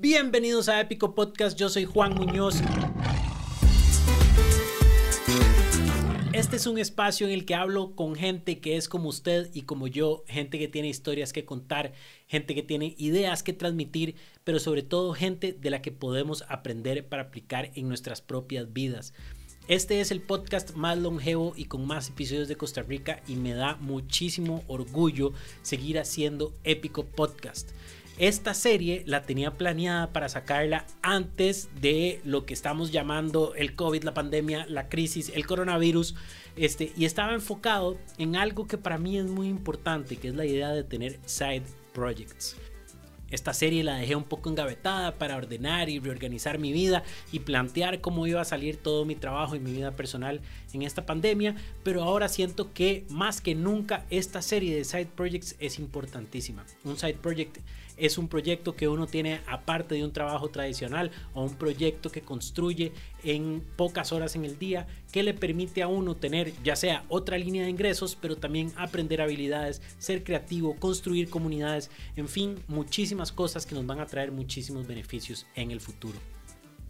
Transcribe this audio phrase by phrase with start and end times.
[0.00, 2.54] Bienvenidos a Épico Podcast, yo soy Juan Muñoz.
[6.32, 9.62] Este es un espacio en el que hablo con gente que es como usted y
[9.62, 11.94] como yo, gente que tiene historias que contar,
[12.28, 14.14] gente que tiene ideas que transmitir,
[14.44, 19.14] pero sobre todo gente de la que podemos aprender para aplicar en nuestras propias vidas.
[19.66, 23.52] Este es el podcast más longevo y con más episodios de Costa Rica y me
[23.52, 27.70] da muchísimo orgullo seguir haciendo Épico Podcast.
[28.18, 34.02] Esta serie la tenía planeada para sacarla antes de lo que estamos llamando el COVID,
[34.02, 36.16] la pandemia, la crisis, el coronavirus.
[36.56, 40.44] Este, y estaba enfocado en algo que para mí es muy importante, que es la
[40.44, 42.56] idea de tener side projects.
[43.30, 48.00] Esta serie la dejé un poco engavetada para ordenar y reorganizar mi vida y plantear
[48.00, 50.40] cómo iba a salir todo mi trabajo y mi vida personal
[50.72, 55.56] en esta pandemia, pero ahora siento que más que nunca esta serie de side projects
[55.58, 56.64] es importantísima.
[56.84, 57.58] Un side project
[57.98, 62.22] es un proyecto que uno tiene aparte de un trabajo tradicional o un proyecto que
[62.22, 62.92] construye
[63.24, 67.36] en pocas horas en el día que le permite a uno tener ya sea otra
[67.36, 73.66] línea de ingresos, pero también aprender habilidades, ser creativo, construir comunidades, en fin, muchísimas cosas
[73.66, 76.37] que nos van a traer muchísimos beneficios en el futuro.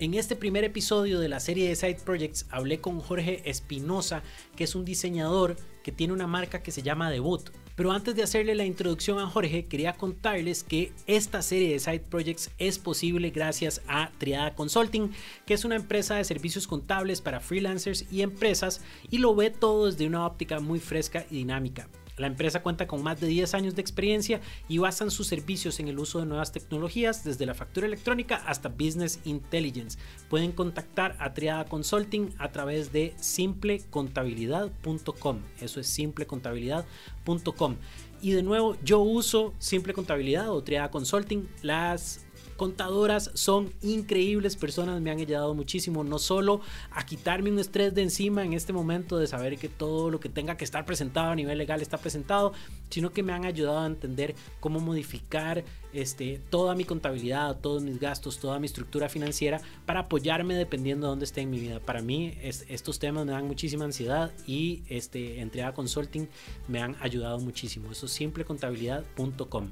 [0.01, 4.23] En este primer episodio de la serie de Side Projects hablé con Jorge Espinosa,
[4.55, 7.51] que es un diseñador que tiene una marca que se llama Debut.
[7.75, 12.05] Pero antes de hacerle la introducción a Jorge, quería contarles que esta serie de Side
[12.11, 15.11] Projects es posible gracias a Triada Consulting,
[15.45, 19.87] que es una empresa de servicios contables para freelancers y empresas y lo ve todo
[19.87, 21.89] desde una óptica muy fresca y dinámica.
[22.19, 25.89] La empresa cuenta con más de 10 años de experiencia y basan sus servicios en
[25.89, 29.99] el uso de nuevas tecnologías, desde la factura electrónica hasta Business Intelligence.
[30.29, 35.41] Pueden contactar a Triada Consulting a través de simplecontabilidad.com.
[35.61, 37.77] Eso es simplecontabilidad.com.
[38.21, 41.49] Y de nuevo, yo uso Simple Contabilidad o Triada Consulting.
[41.63, 42.27] Las
[42.59, 48.03] contadoras son increíbles personas, me han ayudado muchísimo, no solo a quitarme un estrés de
[48.03, 51.37] encima en este momento de saber que todo lo que tenga que estar presentado a
[51.37, 52.53] nivel legal está presentado,
[52.91, 57.99] sino que me han ayudado a entender cómo modificar este, toda mi contabilidad, todos mis
[58.01, 61.81] gastos, toda mi estructura financiera para apoyarme dependiendo de dónde esté en mi vida.
[61.81, 66.29] Para mí estos temas me dan muchísima ansiedad y este, Entrega Consulting
[66.67, 67.93] me han ayudado muchísimo.
[67.93, 69.71] Eso es simplecontabilidad.com.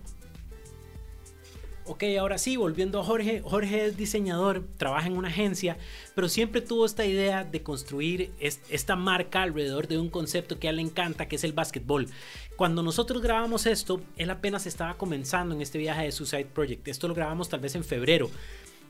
[1.88, 3.42] Ok, ahora sí, volviendo a Jorge.
[3.44, 5.78] Jorge es diseñador, trabaja en una agencia,
[6.16, 10.70] pero siempre tuvo esta idea de construir esta marca alrededor de un concepto que a
[10.70, 12.08] él le encanta, que es el básquetbol.
[12.56, 16.88] Cuando nosotros grabamos esto, él apenas estaba comenzando en este viaje de Suicide Project.
[16.88, 18.30] Esto lo grabamos tal vez en febrero.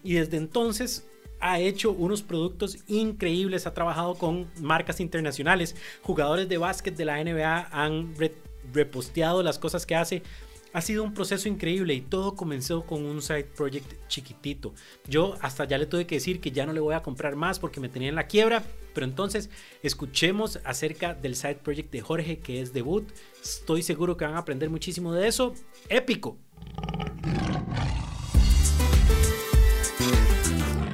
[0.03, 1.07] Y desde entonces
[1.39, 7.23] ha hecho unos productos increíbles, ha trabajado con marcas internacionales, jugadores de básquet de la
[7.23, 8.15] NBA han
[8.73, 10.23] reposteado las cosas que hace
[10.77, 14.75] ha sido un proceso increíble y todo comenzó con un side project chiquitito.
[15.09, 17.59] Yo hasta ya le tuve que decir que ya no le voy a comprar más
[17.59, 19.49] porque me tenía en la quiebra, pero entonces
[19.83, 23.11] escuchemos acerca del side project de Jorge que es debut.
[23.43, 25.55] Estoy seguro que van a aprender muchísimo de eso.
[25.89, 26.37] Épico.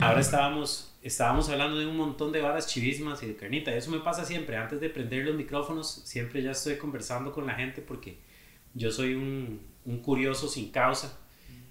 [0.00, 3.74] Ahora estábamos, estábamos hablando de un montón de varas chivísimas y de carnita.
[3.74, 4.56] Eso me pasa siempre.
[4.56, 8.30] Antes de prender los micrófonos, siempre ya estoy conversando con la gente porque
[8.74, 11.18] yo soy un, un curioso sin causa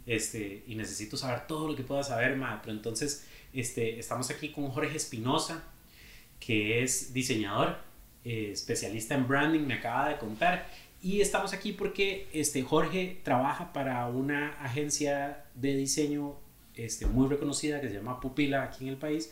[0.06, 2.62] este, y necesito saber todo lo que pueda saber, ma.
[2.62, 5.64] Pero entonces este, estamos aquí con Jorge Espinosa,
[6.40, 7.78] que es diseñador,
[8.24, 10.68] eh, especialista en branding, me acaba de contar.
[11.02, 16.36] Y estamos aquí porque este, Jorge trabaja para una agencia de diseño
[16.76, 19.32] este, muy reconocida que se llama Pupila aquí en el país,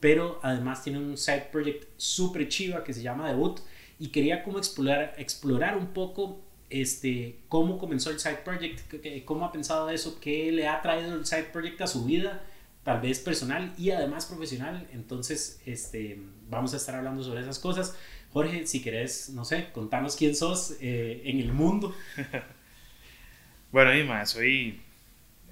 [0.00, 3.60] pero además tiene un side project súper chiva que se llama Debut
[3.98, 8.80] y quería como explorar, explorar un poco este, cómo comenzó el side project,
[9.24, 12.42] cómo ha pensado eso, qué le ha traído el side project a su vida,
[12.84, 14.86] tal vez personal y además profesional.
[14.92, 17.96] Entonces, este, vamos a estar hablando sobre esas cosas.
[18.32, 21.94] Jorge, si querés, no sé, contanos quién sos eh, en el mundo.
[23.72, 24.80] bueno, Ima, soy,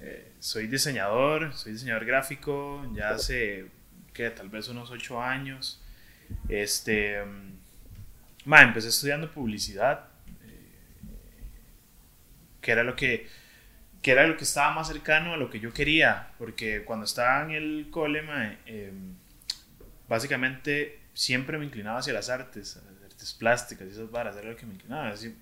[0.00, 3.66] eh, soy diseñador, soy diseñador gráfico, ya hace,
[4.12, 5.82] que tal vez unos ocho años.
[6.48, 10.07] Este, mm, empecé estudiando publicidad
[12.60, 13.28] que era lo que,
[14.02, 17.44] que era lo que estaba más cercano a lo que yo quería, porque cuando estaba
[17.44, 18.22] en el cole,
[18.66, 19.14] em,
[20.08, 24.66] básicamente siempre me inclinaba hacia las artes, artes plásticas y esas varas, era lo que
[24.66, 25.08] me inclinaba.
[25.08, 25.34] Así,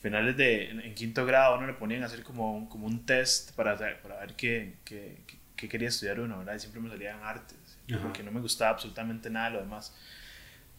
[0.00, 3.54] finales de, en, quinto grado, uno le ponían a hacer como un, como un test
[3.54, 5.18] para, para ver qué, qué,
[5.56, 6.56] qué, quería estudiar uno, ¿verdad?
[6.56, 9.96] Y siempre me salían artes, porque no me gustaba absolutamente nada de lo demás.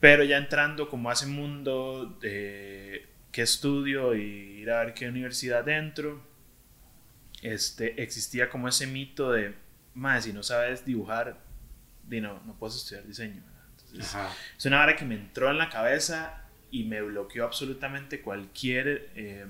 [0.01, 4.21] Pero ya entrando como a ese mundo de qué estudio y
[4.61, 6.21] ir a ver qué universidad dentro.
[7.41, 9.53] este, existía como ese mito de,
[9.93, 11.37] más si no sabes dibujar,
[12.07, 13.43] di, no, no puedes estudiar diseño.
[13.71, 14.15] Entonces,
[14.57, 19.45] es una hora que me entró en la cabeza y me bloqueó absolutamente cualquier eh,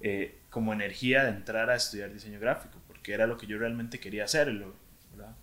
[0.00, 4.00] eh, como energía de entrar a estudiar diseño gráfico, porque era lo que yo realmente
[4.00, 4.74] quería hacerlo.
[5.10, 5.36] ¿verdad?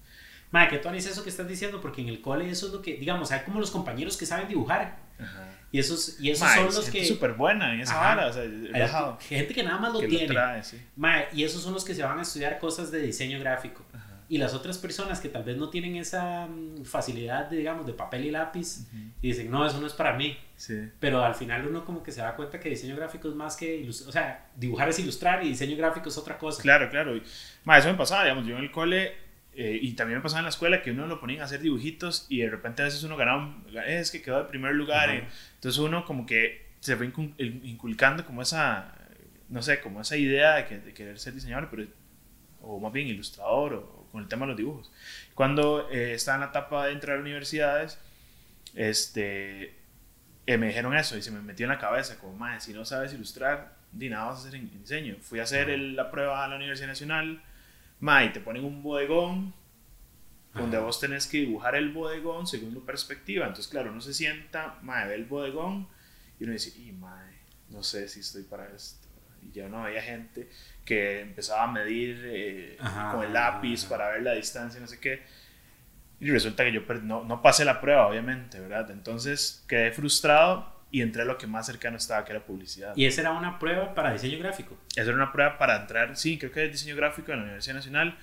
[0.52, 2.98] Madre, que tú eso que estás diciendo, porque en el cole eso es lo que,
[2.98, 4.98] digamos, hay como los compañeros que saben dibujar.
[5.72, 7.06] Y esos, y esos son los que.
[7.06, 8.28] súper buena en esa vara.
[8.28, 10.36] O sea, hay gente que nada más lo tiene.
[11.34, 13.86] y esos son los que se van a estudiar cosas de diseño gráfico.
[14.28, 17.92] Y las otras personas que tal vez no tienen esa mm, facilidad, de, digamos, de
[17.92, 18.88] papel y lápiz,
[19.22, 20.38] y dicen, no, eso no es para mí.
[20.56, 20.90] Sí.
[21.02, 23.86] Pero al final uno como que se da cuenta que diseño gráfico es más que,
[23.90, 26.62] o sea, dibujar es ilustrar y diseño gráfico es otra cosa.
[26.62, 27.18] Claro, claro.
[27.18, 29.18] Y, eso me pasaba, digamos, yo en el cole,
[29.54, 32.26] eh, y también me pasaba en la escuela, que uno lo ponían a hacer dibujitos
[32.30, 33.56] y de repente a veces uno ganaba,
[33.86, 35.10] es que quedó de primer lugar.
[35.10, 35.28] Eh.
[35.56, 38.96] entonces uno como que se fue inculcando como esa,
[39.50, 41.88] no sé, como esa idea de, que, de querer ser diseñador, pero,
[42.62, 44.92] o más bien ilustrador o con el tema de los dibujos.
[45.36, 48.00] Cuando eh, estaba en la etapa de entrar a universidades,
[48.76, 49.76] este,
[50.46, 52.86] eh, me dijeron eso y se me metió en la cabeza, como, más si no
[52.86, 55.18] sabes ilustrar, di nada vas a hacer en diseño.
[55.22, 57.42] Fui a hacer la prueba a la Universidad Nacional,
[58.02, 59.54] ma, y te ponen un bodegón
[60.54, 63.46] donde vos tenés que dibujar el bodegón según tu perspectiva.
[63.46, 65.88] Entonces, claro, uno se sienta, ma, ve el bodegón
[66.40, 67.26] y uno dice, y ma,
[67.70, 69.08] no sé si estoy para esto.
[69.42, 70.50] Y ya no había gente
[70.84, 72.78] que empezaba a medir eh,
[73.12, 75.24] con el lápiz para ver la distancia, no sé qué.
[76.20, 78.92] Y resulta que yo no, no, pasé la prueba, obviamente, ¿verdad?
[78.92, 82.96] Entonces quedé frustrado y entré a lo que más cercano estaba, que era publicidad.
[82.96, 84.78] ¿Y esa era una prueba para diseño gráfico?
[84.92, 87.76] Esa era una prueba para entrar, sí, creo que es diseño gráfico en la Universidad
[87.76, 88.18] Nacional.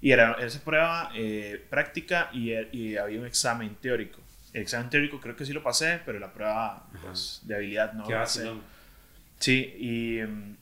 [0.00, 4.20] Y era esa prueba eh, práctica y, y, había un examen teórico.
[4.52, 8.08] El examen teórico creo que sí lo pasé, pero la prueba pues, de habilidad no
[8.08, 8.50] lo pasé.
[9.38, 10.56] Sí, y, mm,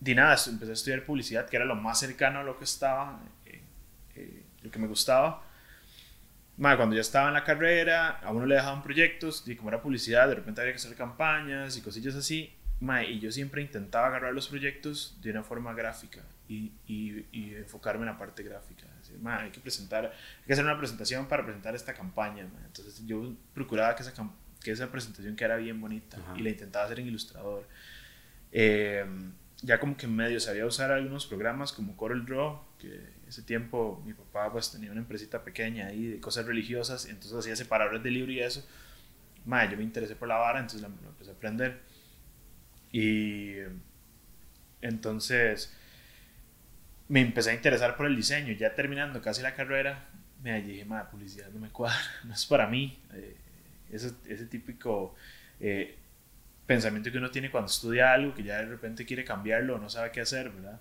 [0.00, 3.20] di nada, empecé a estudiar publicidad, que era lo más cercano a lo que estaba,
[3.46, 3.62] eh,
[4.16, 5.45] eh, lo que me gustaba.
[6.58, 10.28] Cuando ya estaba en la carrera, a uno le dejaban proyectos, y como era publicidad,
[10.28, 12.54] de repente había que hacer campañas y cosillas así.
[13.08, 18.06] y yo siempre intentaba agarrar los proyectos de una forma gráfica y, y, enfocarme en
[18.06, 18.86] la parte gráfica.
[19.24, 22.46] hay que presentar, hay que hacer una presentación para presentar esta campaña.
[22.64, 24.12] Entonces yo procuraba que esa,
[24.62, 27.66] que esa presentación quedara bien bonita y la intentaba hacer en Ilustrador.
[28.52, 29.04] Eh,
[29.62, 34.12] ya como que medio sabía usar algunos programas como Corel Draw, que ese tiempo mi
[34.12, 38.32] papá pues tenía una empresita pequeña ahí de cosas religiosas, entonces hacía separadores de libro
[38.32, 38.66] y eso.
[39.44, 41.80] Madre, yo me interesé por la vara, entonces lo empecé a aprender.
[42.92, 43.54] Y
[44.80, 45.72] entonces
[47.08, 50.08] me empecé a interesar por el diseño, ya terminando casi la carrera,
[50.42, 52.98] me dije, madre, publicidad no me cuadra, no es para mí.
[53.14, 53.36] Eh,
[53.90, 55.14] ese, ese típico...
[55.60, 55.96] Eh,
[56.66, 59.88] pensamiento que uno tiene cuando estudia algo, que ya de repente quiere cambiarlo o no
[59.88, 60.80] sabe qué hacer, ¿verdad?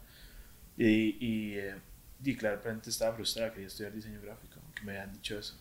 [0.78, 1.76] Y, y, eh,
[2.24, 5.60] y claramente estaba frustrada, quería estudiar diseño gráfico, que me habían dicho eso.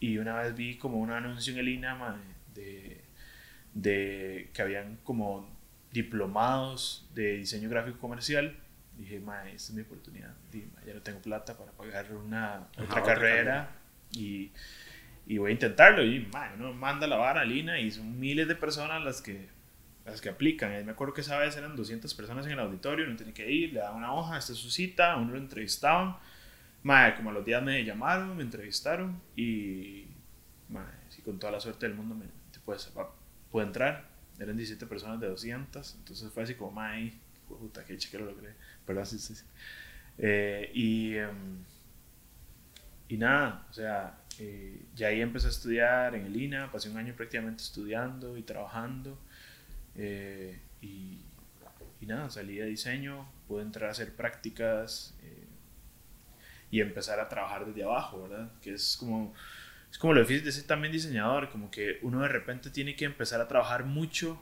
[0.00, 2.20] Y una vez vi como un anuncio en el INAMA
[2.54, 3.02] de,
[3.74, 5.48] de, que habían como
[5.92, 8.56] diplomados de diseño gráfico comercial.
[8.96, 10.34] Dije, ma, esta es mi oportunidad.
[10.52, 13.70] Dije, ya no tengo plata para pagar una otra, carrera
[14.12, 14.52] y,
[15.26, 16.04] y, voy a intentarlo.
[16.04, 19.48] Y ma, uno manda la vara a Lina y son miles de personas las que
[20.04, 20.84] las que aplican.
[20.84, 23.72] me acuerdo que esa vez eran 200 personas en el auditorio, uno tenía que ir,
[23.72, 26.16] le daban una hoja, esta es su cita, uno lo entrevistaban.
[26.82, 30.06] Madre, como a los días me llamaron, me entrevistaron y,
[30.68, 32.26] madre, sí, con toda la suerte del mundo, me,
[32.64, 32.92] pues,
[33.54, 34.08] entrar.
[34.38, 37.14] Eran 17 personas de 200, entonces fue así como, madre,
[37.48, 38.54] puta, que que lo logré,
[38.86, 39.04] ¿verdad?
[39.04, 39.44] Sí, sí, sí.
[40.18, 41.64] Eh, y, em,
[43.08, 46.96] y nada, o sea, eh, ya ahí empecé a estudiar en el INA, pasé un
[46.96, 49.18] año prácticamente estudiando y trabajando.
[49.96, 51.20] Eh, y,
[52.00, 55.46] y, nada, salí de diseño, pude entrar a hacer prácticas eh,
[56.70, 58.50] y empezar a trabajar desde abajo, ¿verdad?
[58.60, 59.34] Que es como,
[59.90, 63.04] es como lo difícil de ser también diseñador, como que uno de repente tiene que
[63.04, 64.40] empezar a trabajar mucho,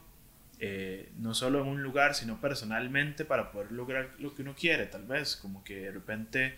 [0.59, 4.87] eh, no solo en un lugar, sino personalmente para poder lograr lo que uno quiere,
[4.87, 6.57] tal vez, como que de repente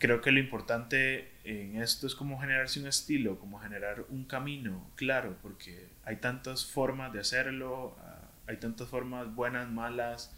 [0.00, 4.90] creo que lo importante en esto es como generarse un estilo, como generar un camino
[4.96, 10.34] claro, porque hay tantas formas de hacerlo, ah, hay tantas formas buenas, malas,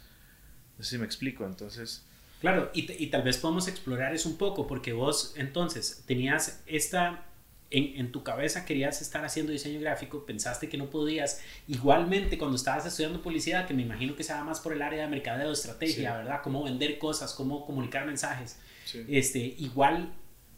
[0.77, 2.05] no sé si me explico, entonces...
[2.41, 7.25] Claro, y, y tal vez podemos explorar eso un poco, porque vos entonces tenías esta
[7.71, 11.41] en, en, tu cabeza querías estar haciendo diseño gráfico, pensaste que no podías.
[11.67, 15.03] Igualmente, cuando estabas estudiando publicidad, que me imagino que se va más por el área
[15.03, 16.41] de mercadeo, estrategia, ¿verdad?
[16.43, 18.59] Cómo vender cosas, cómo comunicar mensajes.
[19.07, 20.13] Este, igual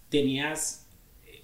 [0.09, 0.87] tenías,
[1.25, 1.43] eh,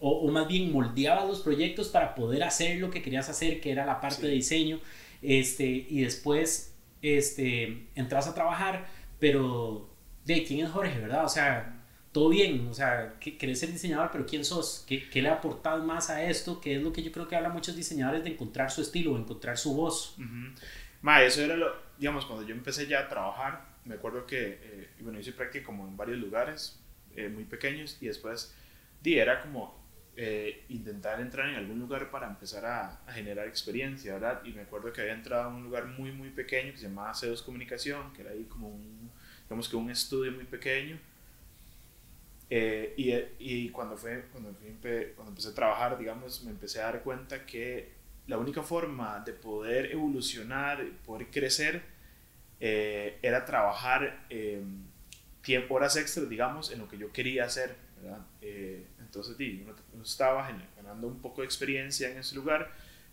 [0.00, 3.86] o, más bien moldeabas los proyectos para poder hacer lo que querías hacer, que era
[3.86, 4.80] la parte de diseño,
[5.22, 8.86] este, y después este, entras a trabajar,
[9.18, 9.88] pero
[10.24, 11.24] de quién es Jorge, ¿verdad?
[11.24, 11.78] O sea,
[12.12, 14.84] todo bien, o sea, querés ser diseñador, pero ¿quién sos?
[14.86, 16.60] ¿Qué, ¿Qué, le aportado más a esto?
[16.60, 19.58] Que es lo que yo creo que habla muchos diseñadores de encontrar su estilo, encontrar
[19.58, 20.16] su voz.
[21.00, 24.88] Ma, eso era lo, digamos, cuando yo empecé ya a trabajar, me acuerdo que, eh,
[25.00, 26.78] bueno, hice práctica como en varios lugares
[27.16, 28.54] eh, muy pequeños y después,
[29.02, 29.76] di, era como
[30.16, 34.42] eh, intentar entrar en algún lugar para empezar a, generar experiencia, ¿verdad?
[34.44, 37.14] Y me acuerdo que había entrado a un lugar muy, muy pequeño que se llamaba
[37.14, 39.10] CEDOS Comunicación, que era ahí como un,
[39.44, 40.98] digamos que un estudio muy pequeño.
[42.50, 44.50] y, y, cuando, fue, cuando,
[45.14, 47.92] cuando empecé a trabajar, digamos, me empecé a dar cuenta que
[48.26, 51.97] la única forma de poder evolucionar, poder crecer,
[52.60, 54.62] eh, era trabajar eh,
[55.42, 58.26] tiempo, horas extras, digamos, en lo que yo quería hacer, ¿verdad?
[58.40, 62.72] Eh, entonces, sí, uno, estaba ganando un poco de experiencia en ese lugar,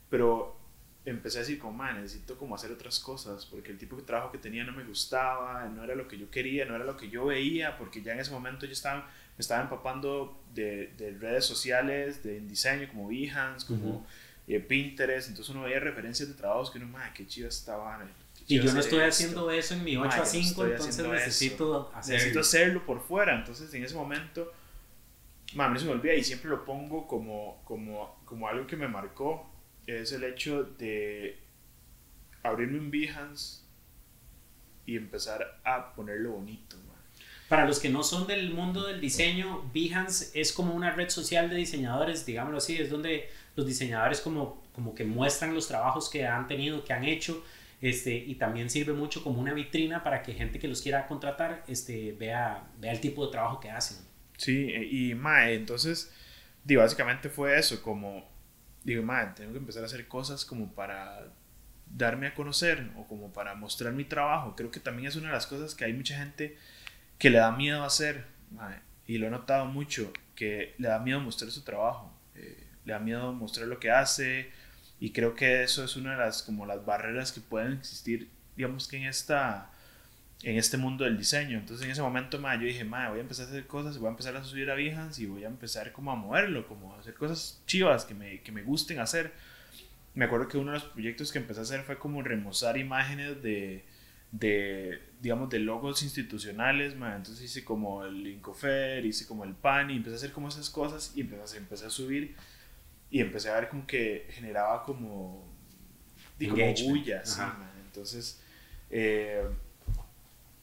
[0.10, 0.58] pero
[1.06, 4.32] empecé a decir como, man, necesito como hacer otras cosas, porque el tipo de trabajo
[4.32, 7.10] que tenía no me gustaba, no era lo que yo quería, no era lo que
[7.10, 9.02] yo veía, porque ya en ese momento yo estaba,
[9.38, 14.08] me estaba empapando de, de redes sociales, de diseño, como Behance, como
[14.68, 18.00] Pinterest, entonces uno veía referencias de trabajos que uno, man, qué chido estaba,
[18.48, 22.14] y yo no estoy haciendo eso en mi 8 a 5, entonces necesito hacerlo.
[22.14, 23.36] Necesito hacerlo por fuera.
[23.36, 24.52] Entonces en ese momento,
[25.58, 28.88] a mí se me olvida y siempre lo pongo como, como, como algo que me
[28.88, 29.50] marcó.
[29.88, 31.40] Es el hecho de
[32.44, 33.62] abrirme un Behance
[34.86, 36.78] y empezar a ponerlo bonito.
[37.48, 41.48] Para los que no son del mundo del diseño, Behance es como una red social
[41.48, 46.26] de diseñadores, digámoslo así, es donde los diseñadores como, como que muestran los trabajos que
[46.26, 47.44] han tenido, que han hecho
[47.86, 51.64] este, y también sirve mucho como una vitrina para que gente que los quiera contratar
[51.68, 53.98] este, vea, vea el tipo de trabajo que hacen.
[54.38, 56.12] Sí, e, y mae, entonces,
[56.64, 58.28] básicamente fue eso, como,
[58.84, 61.32] digo, mae, tengo que empezar a hacer cosas como para
[61.86, 64.56] darme a conocer o como para mostrar mi trabajo.
[64.56, 66.58] Creo que también es una de las cosas que hay mucha gente
[67.20, 68.26] que le da miedo hacer,
[69.06, 73.00] y lo he notado mucho, que le da miedo mostrar su trabajo, eh, le da
[73.00, 74.50] miedo mostrar lo que hace,
[75.00, 78.88] y creo que eso es una de las, como las barreras que pueden existir, digamos
[78.88, 79.70] que en, esta,
[80.42, 81.58] en este mundo del diseño.
[81.58, 84.08] Entonces en ese momento ma, yo dije, ma, voy a empezar a hacer cosas, voy
[84.08, 87.00] a empezar a subir a Behance y voy a empezar como a moverlo, como a
[87.00, 89.34] hacer cosas chivas que me, que me gusten hacer.
[90.14, 93.44] Me acuerdo que uno de los proyectos que empecé a hacer fue como remozar imágenes
[93.44, 93.84] de,
[94.32, 97.18] de digamos, de logos institucionales, ma.
[97.18, 100.70] entonces hice como el Incofer, hice como el PAN y empecé a hacer como esas
[100.70, 102.34] cosas y empecé, empecé a subir
[103.16, 105.50] y empecé a ver como que generaba como,
[106.38, 107.24] como bulla,
[107.86, 108.42] entonces
[108.90, 109.42] eh,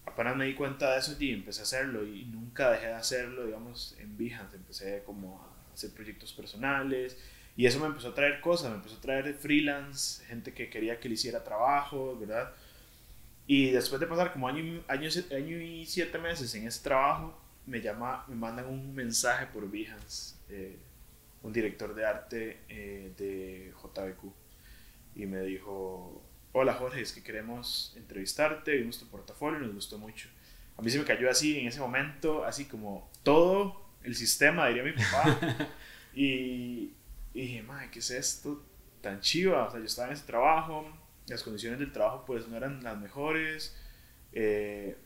[0.04, 3.46] apenas me di cuenta de eso y empecé a hacerlo y nunca dejé de hacerlo,
[3.46, 7.16] digamos, en Behance, empecé como a hacer proyectos personales
[7.56, 11.00] y eso me empezó a traer cosas, me empezó a traer freelance, gente que quería
[11.00, 12.52] que le hiciera trabajo, ¿verdad?
[13.46, 17.80] Y después de pasar como año, año, año y siete meses en ese trabajo, me,
[17.80, 20.34] llama, me mandan un mensaje por Behance.
[20.50, 20.76] Eh,
[21.42, 24.24] un director de arte eh, de JBQ
[25.14, 26.22] y me dijo,
[26.52, 30.28] hola Jorge, es que queremos entrevistarte, vimos tu portafolio y nos gustó mucho.
[30.76, 34.82] A mí se me cayó así en ese momento, así como todo el sistema, diría
[34.82, 35.68] mi papá.
[36.14, 36.94] y,
[37.34, 38.64] y dije, madre, ¿qué es esto?
[39.00, 39.66] Tan chiva.
[39.66, 40.86] O sea, yo estaba en ese trabajo,
[41.26, 43.76] las condiciones del trabajo pues no eran las mejores.
[44.32, 44.96] Eh,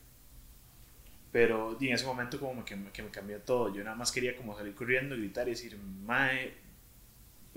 [1.31, 3.73] pero en ese momento como que, que, me cambió todo.
[3.73, 6.53] Yo nada más quería como salir corriendo, gritar y decir, mae,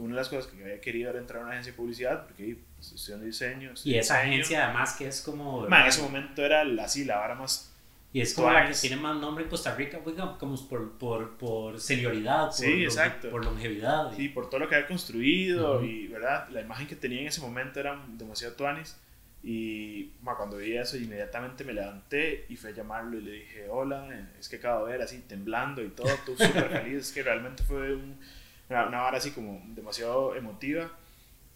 [0.00, 2.56] una de las cosas que había querido era entrar a una agencia de publicidad, porque
[2.76, 3.72] pues, estudiando diseño.
[3.84, 5.66] Y esa agencia además que es como...
[5.66, 7.66] en ese momento era así, la vara más...
[8.12, 11.38] Y es como la que tiene más nombre en Costa Rica, pues, como por, por,
[11.38, 13.30] por senioridad, por, sí, exacto.
[13.30, 14.12] por longevidad.
[14.16, 16.48] Sí, por todo lo que había construido y, ¿verdad?
[16.48, 18.96] La imagen que tenía en ese momento era demasiado tuanis.
[19.42, 24.28] Y cuando vi eso, inmediatamente me levanté y fui a llamarlo y le dije, hola,
[24.38, 27.62] es que acabo de ver así temblando y todo, tú súper feliz, es que realmente
[27.62, 30.90] fue una, una hora así como demasiado emotiva.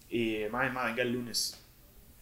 [0.09, 1.61] Y, madre, madre, venga el lunes.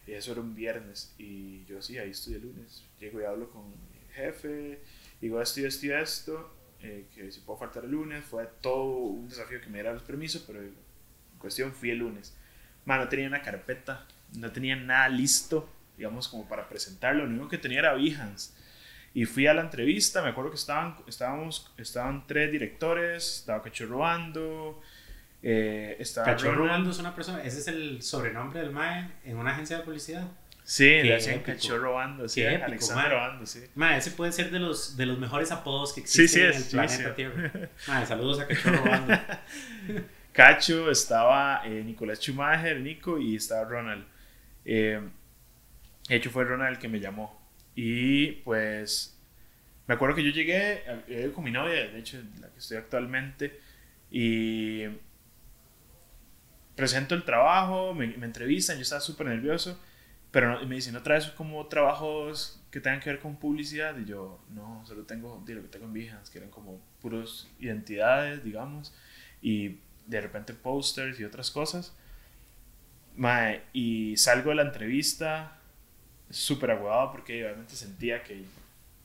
[0.06, 1.14] Y eso era un viernes.
[1.18, 2.84] Y yo, sí, ahí estoy el lunes.
[2.98, 4.80] Llego y hablo con mi jefe,
[5.20, 8.24] digo esto y esto y esto, eh, que si puedo faltar el lunes.
[8.24, 10.74] Fue todo un desafío que me diera los permisos, pero en
[11.38, 12.36] cuestión fui el lunes.
[12.84, 17.24] Man, no tenía una carpeta no tenía nada listo, digamos, como para presentarlo.
[17.24, 18.52] Lo único que tenía era Behance.
[19.14, 24.04] Y fui a la entrevista, me acuerdo que estaban, estábamos, estaban tres directores, estaba Cachorro
[24.04, 24.82] Ando,
[25.40, 26.26] eh, estaba...
[26.26, 29.84] Cachorro Ando es una persona, ese es el sobrenombre del MAE en una agencia de
[29.84, 30.26] publicidad.
[30.64, 33.62] Sí, le hacían Cachorro Ando, sí, épico, Alexandro Ando, sí.
[33.74, 37.14] Mae, ese puede ser de los, de los mejores apodos que existen en el planeta
[37.14, 37.52] Tierra.
[37.86, 39.14] Mae, saludos a Cachorro Ando.
[40.32, 44.04] Cacho, estaba eh, Nicolás Schumacher, Nico y estaba Ronald.
[44.64, 45.00] Eh,
[46.08, 47.40] De hecho, fue Ronald el que me llamó.
[47.74, 49.18] Y pues,
[49.86, 53.60] me acuerdo que yo llegué, llegué con mi novia, de hecho, la que estoy actualmente,
[54.10, 54.84] y
[56.76, 59.78] presento el trabajo, me, entrevistan, yo estaba súper nervioso,
[60.30, 63.96] pero me dicen, ¿no traes como trabajos que tengan que ver con publicidad?
[63.98, 67.48] Y yo, no, solo tengo, de lo que tengo en Behance, que eran como puros
[67.60, 68.94] identidades, digamos,
[69.40, 71.96] y de repente posters y otras cosas.
[73.72, 75.58] Y salgo de la entrevista
[76.30, 78.44] súper aguado porque obviamente sentía que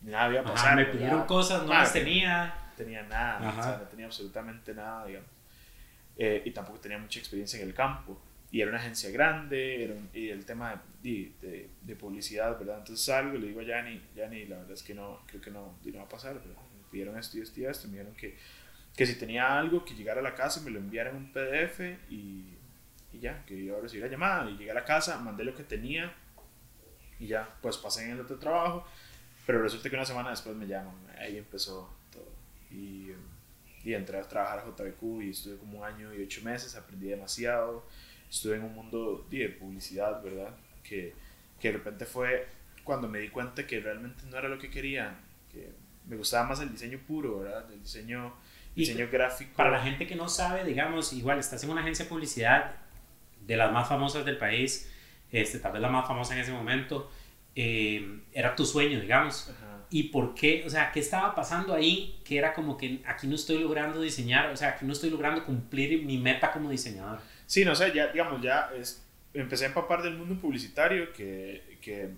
[0.02, 0.78] nada había pasado.
[0.78, 2.56] me pidieron cosas, no las tenía.
[2.76, 5.30] Tenía nada, o sea, no tenía absolutamente nada, digamos.
[6.18, 8.22] Eh, y tampoco tenía mucha experiencia en el campo.
[8.52, 12.80] Y era una agencia grande, era y el tema de, de, de, publicidad, ¿verdad?
[12.80, 15.52] Entonces salgo y le digo a Yanni, Yanni, la verdad es que no, creo que
[15.52, 16.56] no, no va a pasar, ¿verdad?
[16.76, 18.38] Me pidieron esto y esto y esto, me dijeron que,
[18.96, 21.80] que si tenía algo, que llegara a la casa, me lo enviara en un PDF
[22.10, 22.58] y,
[23.12, 24.50] y ya, que a recibir la llamada.
[24.50, 26.14] Y llegué a la casa, mandé lo que tenía
[27.20, 28.86] y ya, pues pasé en el otro trabajo,
[29.46, 32.32] pero resulta que una semana después me llaman, ahí empezó todo.
[32.72, 33.12] Y,
[33.84, 37.08] y entré a trabajar a JBQ y estuve como un año y ocho meses, aprendí
[37.08, 37.86] demasiado,
[38.30, 40.56] estuve en un mundo de publicidad, ¿verdad?
[40.84, 41.14] Que,
[41.60, 42.48] que de repente fue
[42.84, 45.20] cuando me di cuenta que realmente no era lo que quería,
[45.52, 45.74] que
[46.08, 47.70] me gustaba más el diseño puro, ¿verdad?
[47.72, 48.34] El diseño,
[48.76, 49.52] diseño gráfico.
[49.56, 52.76] Para la gente que no sabe, digamos, igual estás en una agencia de publicidad
[53.50, 54.88] de las más famosas del país,
[55.32, 57.10] este, tal vez la más famosa en ese momento,
[57.56, 59.52] eh, era tu sueño, digamos.
[59.90, 60.64] ¿Y por qué?
[60.68, 62.22] O sea, ¿qué estaba pasando ahí?
[62.24, 65.44] Que era como que aquí no estoy logrando diseñar, o sea, aquí no estoy logrando
[65.44, 67.20] cumplir mi meta como diseñador.
[67.48, 69.04] Sí, no sé, ya, digamos, ya es,
[69.34, 72.12] empecé a empapar del mundo publicitario que, que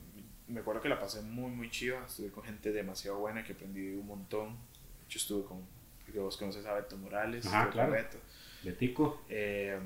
[0.49, 2.03] me acuerdo que la pasé muy, muy chiva.
[2.05, 4.57] Estuve con gente demasiado buena que aprendí un montón.
[5.05, 5.61] Hecho, estuve con,
[6.11, 7.93] que vos conoces a Beto Morales, Ajá, claro.
[7.93, 8.17] Beto.
[8.63, 9.23] Betico.
[9.29, 9.79] Eh,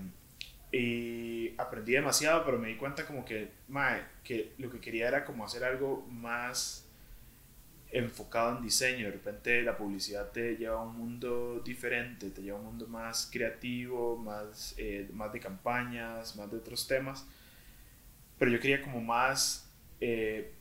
[0.78, 5.24] y aprendí demasiado, pero me di cuenta como que, mae, que lo que quería era
[5.24, 6.86] como hacer algo más
[7.92, 9.06] enfocado en diseño.
[9.06, 12.88] De repente la publicidad te lleva a un mundo diferente, te lleva a un mundo
[12.88, 17.26] más creativo, más, eh, más de campañas, más de otros temas.
[18.38, 19.72] Pero yo quería como más
[20.02, 20.52] eh,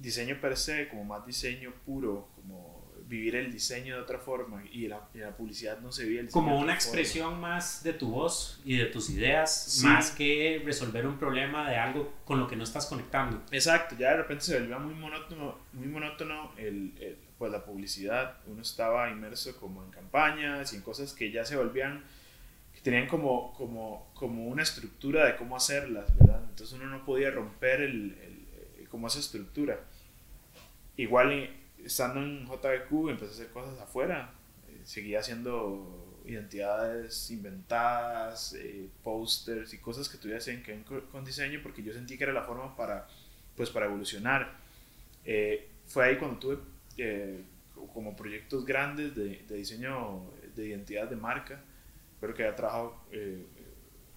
[0.00, 2.28] diseño per se, como más diseño puro,
[3.08, 6.58] vivir el diseño de otra forma y la, la publicidad no se vive el Como
[6.58, 11.68] una expresión más de tu voz y de tus ideas, más que resolver un problema
[11.70, 13.42] de algo con lo que no estás conectando.
[13.52, 18.38] Exacto, ya de repente se volvía muy monótono, muy monótono el, pues la publicidad.
[18.46, 22.04] Uno estaba inmerso como en campañas y en cosas que ya se volvían,
[22.74, 26.42] que tenían como, como, como una estructura de cómo hacerlas, ¿verdad?
[26.48, 28.16] Entonces uno no podía romper el,
[28.80, 29.80] el como esa estructura.
[30.96, 31.50] Igual
[31.86, 34.30] estando en JBQ empecé a hacer cosas afuera.
[34.68, 41.60] Eh, seguía haciendo identidades inventadas, eh, posters y cosas que tuviera que ver con diseño
[41.62, 43.06] porque yo sentí que era la forma para,
[43.56, 44.56] pues, para evolucionar.
[45.24, 46.58] Eh, fue ahí cuando tuve
[47.92, 50.22] como proyectos grandes de, de, diseño
[50.54, 51.60] de identidad de marca.
[52.20, 52.96] Creo que había trabajado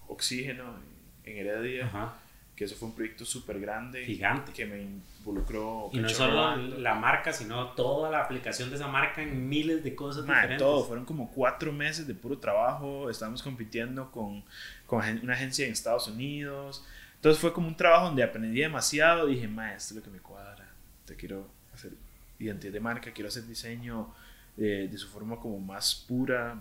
[0.08, 0.78] Oxígeno
[1.24, 1.86] en Heredia.
[1.86, 2.18] Ajá
[2.60, 4.04] que eso fue un proyecto súper grande.
[4.04, 4.52] Gigante.
[4.52, 5.88] Que me involucró.
[5.94, 9.94] Y no solo la marca, sino toda la aplicación de esa marca en miles de
[9.94, 10.58] cosas diferentes.
[10.58, 13.08] Todo, fueron como cuatro meses de puro trabajo.
[13.08, 14.44] Estábamos compitiendo con,
[14.84, 16.84] con una agencia en Estados Unidos.
[17.14, 19.26] Entonces fue como un trabajo donde aprendí demasiado.
[19.26, 20.68] Dije, maestro, lo que me cuadra.
[21.06, 21.92] Te quiero hacer
[22.38, 24.12] identidad de marca, quiero hacer diseño
[24.58, 26.60] de, de su forma como más pura.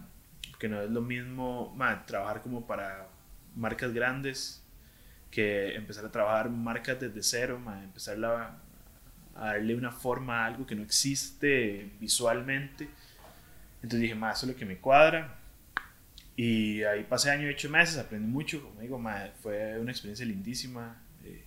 [0.58, 3.10] Que no es lo mismo trabajar como para
[3.54, 4.59] marcas grandes
[5.32, 8.58] que empezar a trabajar marcas desde cero, empezar a,
[9.36, 12.90] darle una forma a algo que no existe visualmente.
[13.76, 15.38] Entonces dije, más eso es lo que me cuadra.
[16.36, 19.02] Y ahí pasé año y ocho meses, aprendí mucho, como digo,
[19.42, 21.02] fue una experiencia lindísima.
[21.24, 21.44] Eh,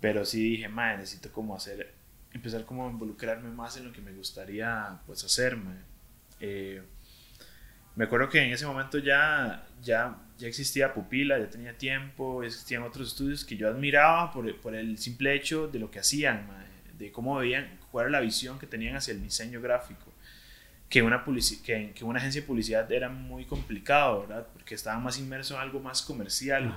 [0.00, 1.94] pero sí dije, ma, necesito como hacer,
[2.32, 5.56] empezar como a involucrarme más en lo que me gustaría pues hacer.
[6.40, 6.82] Eh,
[7.96, 12.82] me acuerdo que en ese momento ya, ya ya existía Pupila, ya tenía tiempo, existían
[12.82, 16.48] otros estudios que yo admiraba por, por el simple hecho de lo que hacían,
[16.98, 20.12] de cómo veían, cuál era la visión que tenían hacia el diseño gráfico.
[20.88, 21.24] Que una,
[21.64, 24.46] que, que una agencia de publicidad era muy complicado, ¿verdad?
[24.52, 26.72] Porque estaban más inmersos en algo más comercial.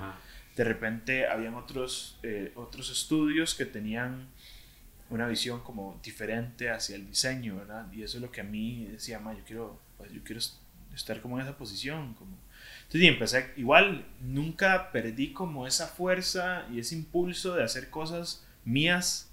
[0.56, 4.28] De repente habían otros, eh, otros estudios que tenían
[5.10, 7.86] una visión como diferente hacia el diseño, ¿verdad?
[7.92, 10.40] Y eso es lo que a mí decía, yo quiero, pues, yo quiero
[10.94, 12.36] estar como en esa posición, como
[12.88, 19.30] entonces empecé, igual nunca perdí como esa fuerza y ese impulso de hacer cosas mías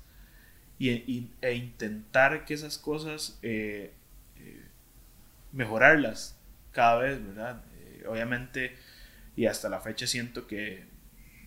[0.78, 3.94] y, e intentar que esas cosas eh,
[4.36, 4.62] eh,
[5.54, 6.38] mejorarlas
[6.74, 7.64] cada vez, ¿verdad?
[7.78, 8.76] Eh, obviamente
[9.38, 10.84] y hasta la fecha siento que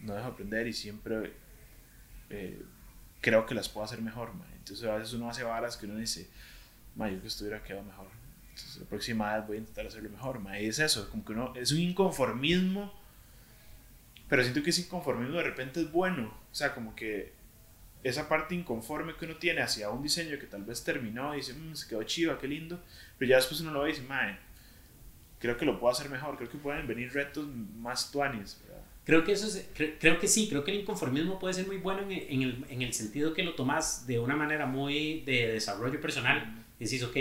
[0.00, 1.34] no dejo aprender y siempre
[3.20, 4.48] creo que las puedo hacer mejor, mae.
[4.56, 6.30] Entonces a veces uno hace varas que uno dice,
[6.96, 8.17] mae, yo que estuviera quedado mejor.
[8.58, 10.64] Entonces la próxima vez voy a intentar hacerlo mejor, mae.
[10.64, 12.92] Y es eso, como que uno, es un inconformismo,
[14.28, 16.34] pero siento que ese inconformismo de repente es bueno.
[16.50, 17.32] O sea, como que
[18.02, 21.54] esa parte inconforme que uno tiene hacia un diseño que tal vez terminó y dice,
[21.54, 22.82] mmm, se quedó chiva, qué lindo,
[23.16, 24.36] pero ya después uno lo ve y dice, mae,
[25.38, 28.82] creo que lo puedo hacer mejor, creo que pueden venir retos más tuanis, ¿verdad?
[29.04, 29.68] Creo que eso es,
[29.98, 32.82] creo que sí, creo que el inconformismo puede ser muy bueno en, en, el, en
[32.82, 36.66] el sentido que lo tomas de una manera muy de desarrollo personal.
[36.78, 37.16] Decís, ok,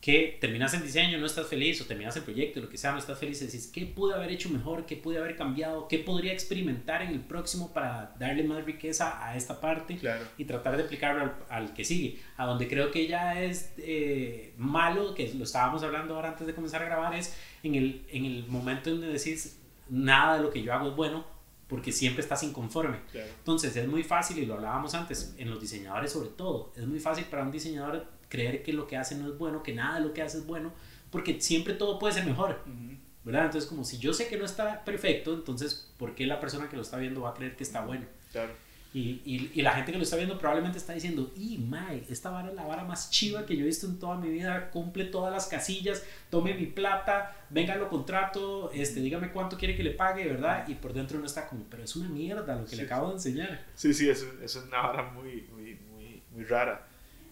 [0.00, 2.98] que terminas el diseño, no estás feliz, o terminas el proyecto, lo que sea, no
[2.98, 4.86] estás feliz, y decís, ¿qué pude haber hecho mejor?
[4.86, 5.88] ¿Qué pude haber cambiado?
[5.88, 9.96] ¿Qué podría experimentar en el próximo para darle más riqueza a esta parte?
[9.96, 10.24] Claro.
[10.38, 12.18] Y tratar de aplicarlo al, al, que sigue.
[12.38, 16.54] A donde creo que ya es eh, malo, que lo estábamos hablando ahora antes de
[16.54, 19.58] comenzar a grabar, es en el, en el momento en que decís,
[19.90, 21.26] nada de lo que yo hago es bueno,
[21.68, 23.00] porque siempre estás inconforme.
[23.12, 23.28] Claro.
[23.36, 27.00] Entonces es muy fácil, y lo hablábamos antes, en los diseñadores sobre todo, es muy
[27.00, 30.06] fácil para un diseñador creer que lo que hace no es bueno, que nada de
[30.06, 30.72] lo que hace es bueno,
[31.10, 32.62] porque siempre todo puede ser mejor.
[32.66, 32.90] Uh -huh.
[33.24, 33.46] ¿verdad?
[33.46, 36.76] Entonces, como si yo sé que no está perfecto, entonces, ¿por qué la persona que
[36.76, 38.06] lo está viendo va a creer que está bueno?
[38.32, 38.52] Claro.
[38.92, 42.30] Y, y, y, la gente que lo está viendo probablemente está diciendo, y mae, esta
[42.30, 45.04] vara es la vara más chiva que yo he visto en toda mi vida, cumple
[45.04, 49.92] todas las casillas, tome mi plata, venga lo contrato, este, dígame cuánto quiere que le
[49.92, 50.66] pague, ¿verdad?
[50.66, 53.08] Y por dentro no está como, pero es una mierda lo que Sí, le acabo
[53.08, 53.64] de enseñar.
[53.76, 56.88] Sí, sí, eso es una vara muy, muy, muy, muy rara.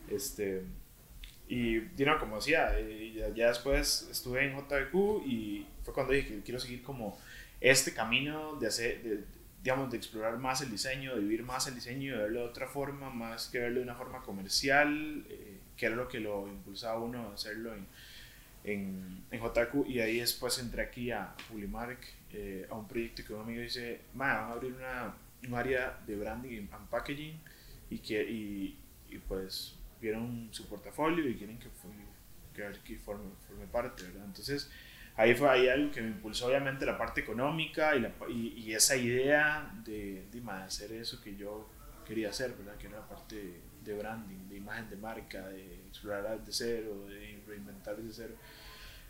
[0.09, 0.63] Este,
[1.49, 6.29] y, you know, como decía, eh, ya, después estuve en JBQ y fue cuando dije
[6.29, 7.19] que quiero seguir como
[7.61, 9.25] este camino de hacer, de,
[9.63, 12.67] digamos, de explorar más el diseño, de vivir más el diseño, de verlo de otra
[12.69, 17.01] forma, más que verlo de una forma comercial, eh, que era lo que lo impulsaba
[17.01, 17.87] uno a hacerlo en,
[18.65, 19.89] en, en JQ.
[19.89, 21.99] Y ahí después entré aquí a Publimark,
[22.33, 25.15] eh, a un proyecto que un amigo dice, "Ma, van a abrir una,
[25.47, 27.41] un área de branding and packaging
[27.91, 28.77] y, que, y,
[29.09, 31.69] y pues vieron su portafolio y quieren que,
[32.55, 34.25] que, que forme, forme parte, ¿verdad?
[34.27, 34.71] Entonces,
[35.17, 38.75] ahí fue ahí algo que me impulsó obviamente la parte económica y, la, y, y
[38.75, 41.69] esa idea de, de, hacer eso que yo
[42.07, 42.77] quería hacer, ¿verdad?
[42.77, 47.43] Que era la parte de branding, de imagen de marca, de explorar desde cero, de
[47.47, 48.35] reinventar desde cero.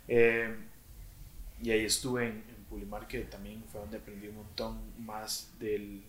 [0.07, 0.55] Eh,
[1.61, 6.03] y ahí estuve en, en Pulimar, que también fue donde aprendí un montón más del,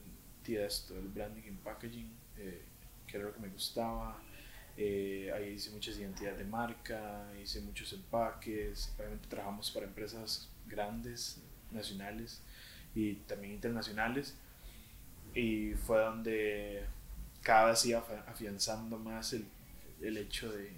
[0.44, 2.62] de esto, del branding and packaging, eh,
[3.06, 4.20] que era lo que me gustaba.
[4.76, 11.40] Eh, ahí hice muchas identidades de marca, hice muchos empaques, obviamente trabajamos para empresas grandes,
[11.70, 12.40] nacionales
[12.94, 14.34] y también internacionales.
[15.34, 16.84] Y fue donde
[17.42, 19.44] cada vez iba afianzando más el,
[20.00, 20.72] el hecho de,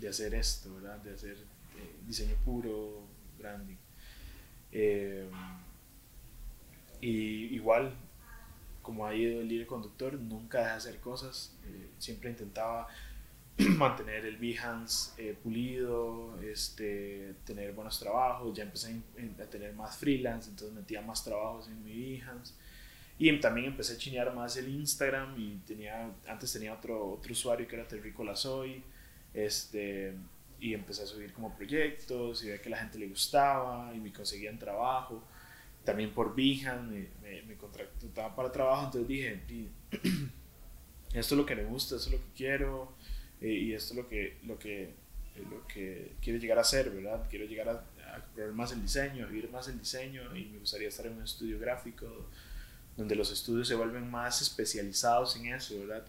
[0.00, 0.98] de, hacer esto, ¿verdad?
[0.98, 1.36] De hacer
[1.76, 3.06] eh, diseño puro,
[3.38, 3.76] branding.
[4.72, 5.28] Eh,
[7.00, 7.94] y igual,
[8.84, 12.86] como ha ido el líder conductor, nunca dejé de hacer cosas, eh, siempre intentaba
[13.56, 18.94] mantener el Behance eh, pulido, este, tener buenos trabajos, ya empecé
[19.40, 22.54] a, tener más freelance, entonces metía más trabajos en mi Behance.
[23.18, 27.66] Y también empecé a chinear más el Instagram y tenía, antes tenía otro, otro usuario
[27.66, 28.82] que era Terricola Soy,
[29.32, 30.14] este,
[30.60, 34.12] y empecé a subir como proyectos y veía que la gente le gustaba y me
[34.12, 35.22] conseguían trabajo
[35.84, 39.42] también por Behance me, me, me contrataban para trabajo, entonces dije,
[41.12, 42.94] esto es lo que me gusta, esto es lo que quiero
[43.40, 46.90] eh, y esto es lo que, lo, que, eh, lo que quiero llegar a hacer,
[46.90, 47.26] ¿verdad?
[47.28, 50.58] Quiero llegar a, a explorar más el diseño, a vivir más el diseño y me
[50.58, 52.28] gustaría estar en un estudio gráfico
[52.96, 56.06] donde los estudios se vuelven más especializados en eso, ¿verdad?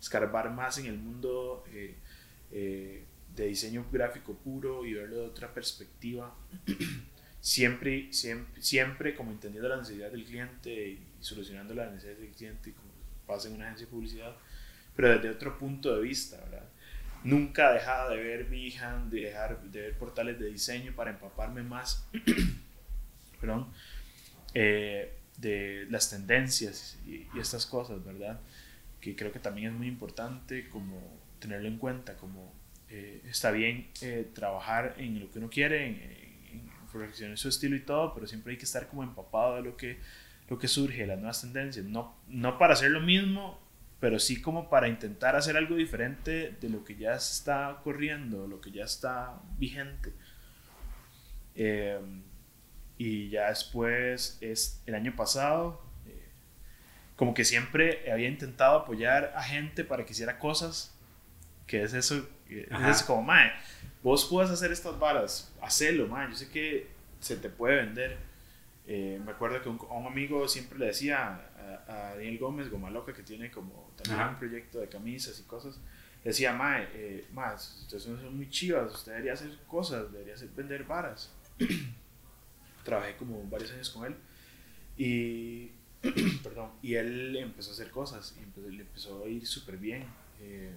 [0.00, 6.34] Escarbar más en el mundo eh, de diseño gráfico puro y verlo de otra perspectiva
[7.40, 12.72] siempre, siempre, siempre como entendiendo la necesidad del cliente y solucionando las necesidades del cliente,
[12.72, 12.88] como
[13.26, 14.36] pasa en una agencia de publicidad,
[14.96, 16.68] pero desde otro punto de vista, ¿verdad?
[17.24, 22.08] Nunca dejaba de ver Behance, de dejar de ver portales de diseño para empaparme más,
[23.40, 23.72] perdón,
[24.54, 28.40] eh, de las tendencias y, y, estas cosas, ¿verdad?
[29.00, 32.52] Que creo que también es muy importante como tenerlo en cuenta, como
[32.90, 36.17] eh, está bien eh, trabajar en lo que uno quiere, en,
[36.98, 40.00] perfeccionar su estilo y todo, pero siempre hay que estar como empapado de lo que,
[40.48, 41.84] lo que surge, las nuevas tendencias.
[41.84, 43.60] No, no para hacer lo mismo,
[44.00, 48.60] pero sí como para intentar hacer algo diferente de lo que ya está corriendo, lo
[48.60, 50.12] que ya está vigente.
[51.54, 51.98] Eh,
[52.98, 56.28] y ya después, es el año pasado, eh,
[57.16, 60.96] como que siempre había intentado apoyar a gente para que hiciera cosas,
[61.66, 63.52] que es eso, es como, mae,
[64.02, 66.30] vos puedes hacer estas varas, hacelo, man.
[66.30, 66.88] Yo sé que
[67.20, 68.16] se te puede vender.
[68.86, 71.34] Eh, me acuerdo que un, un, amigo siempre le decía
[71.86, 74.30] a, a Daniel Gómez, Goma Loca, que tiene como también Ajá.
[74.30, 75.78] un proyecto de camisas y cosas,
[76.24, 80.84] decía, Mae, eh, mae, ustedes son, muy chivas, usted debería hacer cosas, debería hacer, vender
[80.84, 81.30] varas.
[82.84, 84.16] Trabajé como varios años con él
[84.96, 85.70] y,
[86.42, 90.04] perdón, y él empezó a hacer cosas y empezó- le empezó a ir súper bien.
[90.40, 90.72] Eh,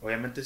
[0.00, 0.42] obviamente,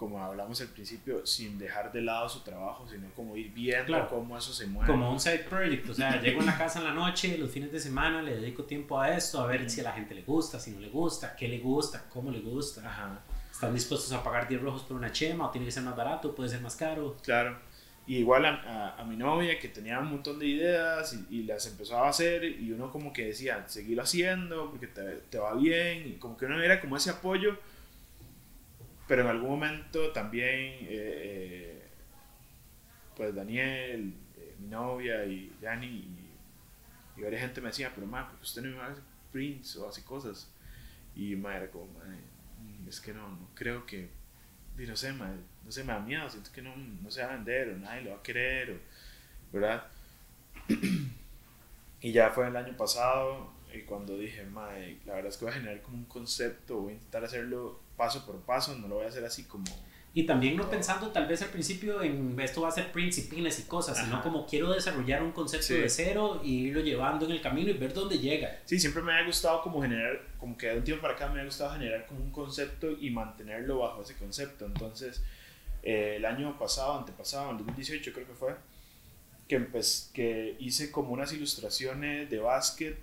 [0.00, 4.08] como hablamos al principio, sin dejar de lado su trabajo, sino como ir viendo Claro.
[4.08, 4.90] cómo eso se mueve.
[4.90, 7.70] Como un side project, o sea, llego en la casa en la noche, los fines
[7.70, 10.58] de semana, le dedico tiempo a esto, a ver si a la gente le gusta,
[10.58, 12.80] si no le gusta, qué le gusta, cómo le gusta.
[12.88, 13.20] Ajá.
[13.52, 16.34] ¿Están dispuestos a pagar 10 rojos por una chema o tiene que ser más barato,
[16.34, 17.18] puede ser más caro?
[17.22, 17.58] Claro.
[18.06, 18.54] Y igual a,
[18.96, 22.08] a- a mi novia que tenía un montón de ideas y, y las empezó a
[22.08, 26.36] hacer y uno como que decía, seguirlo haciendo porque te, te va bien y como
[26.38, 27.58] que uno era como ese apoyo,
[29.10, 31.82] pero en algún momento también eh, eh,
[33.16, 35.88] pues Daniel, eh, mi novia y Dani
[37.16, 39.00] y, varias gente me decía, pero ma, porque usted no me hace
[39.32, 40.48] prints o hace cosas?
[41.16, 44.10] Y ma era como, "Ma, mm, es que no, no creo que
[44.78, 47.32] y no sé, ma, no sé, me da miedo, siento que no, no se va
[47.32, 48.76] a vender o nadie lo va a querer, o,
[49.52, 49.88] ¿verdad?
[52.00, 55.52] y ya fue el año pasado y cuando dije, mae, la verdad es que voy
[55.52, 59.04] a generar como un concepto, voy a intentar hacerlo paso por paso, no lo voy
[59.04, 59.64] a hacer así como...
[60.12, 63.62] Y también no pensando tal vez al principio en esto va a ser prints y
[63.68, 64.22] cosas, sino Ajá.
[64.24, 65.74] como quiero desarrollar un concepto Sí.
[65.74, 68.58] de cero y irlo llevando en el camino y ver dónde llega.
[68.64, 71.40] Sí, siempre me ha gustado como generar, como que de un tiempo para acá me
[71.40, 74.66] ha gustado generar como un concepto y mantenerlo bajo ese concepto.
[74.66, 75.22] Entonces,
[75.84, 78.56] eh, el año pasado, antepasado, en 2018 creo que fue,
[79.46, 79.64] que,
[80.12, 82.98] que hice como unas ilustraciones de básquet,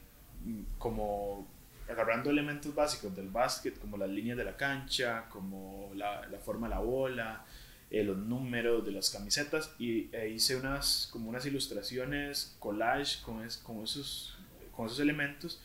[0.78, 1.48] como
[1.90, 6.68] agarrando elementos básicos del básquet, como las líneas de la cancha, como la, la forma
[6.68, 7.46] de la bola,
[7.90, 13.46] eh, los números de las camisetas, y e hice unas, como unas ilustraciones collage con,
[13.46, 14.38] es- con, esos,
[14.76, 15.62] con esos elementos,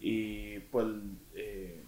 [0.00, 0.86] y pues
[1.34, 1.82] eh,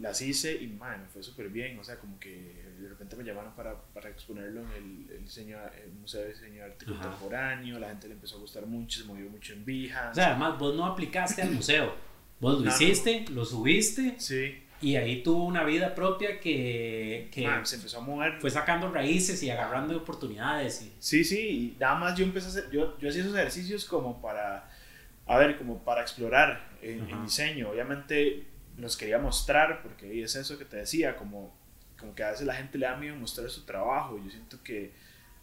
[0.00, 3.54] las hice y man, fue súper bien, o sea, como que de repente me llamaron
[3.54, 6.84] para, para exponerlo en el, el, diseño, el Museo de Diseño de Arte.
[6.86, 10.10] Contemporáneo, la gente le empezó a gustar mucho, se movió mucho en Behance.
[10.10, 11.94] O sea, además vos no aplicaste al museo,
[12.40, 12.70] vos lo No, no.
[12.70, 17.98] hiciste, lo subiste sí, y ahí tuvo una vida propia que, que man, se empezó
[17.98, 18.40] a mover.
[18.40, 20.82] fue sacando raíces y agarrando oportunidades.
[20.82, 21.38] Y, Sí, sí,
[21.76, 24.68] y nada más yo empecé a hacer, yo, yo hacía esos ejercicios como para,
[25.26, 27.22] a ver, como para explorar Ajá.
[27.22, 27.70] diseño.
[27.70, 31.56] Obviamente los quería mostrar, porque es eso que te decía, como,
[31.98, 34.18] como que a veces la gente le da miedo mostrar su trabajo.
[34.22, 34.92] Yo siento que,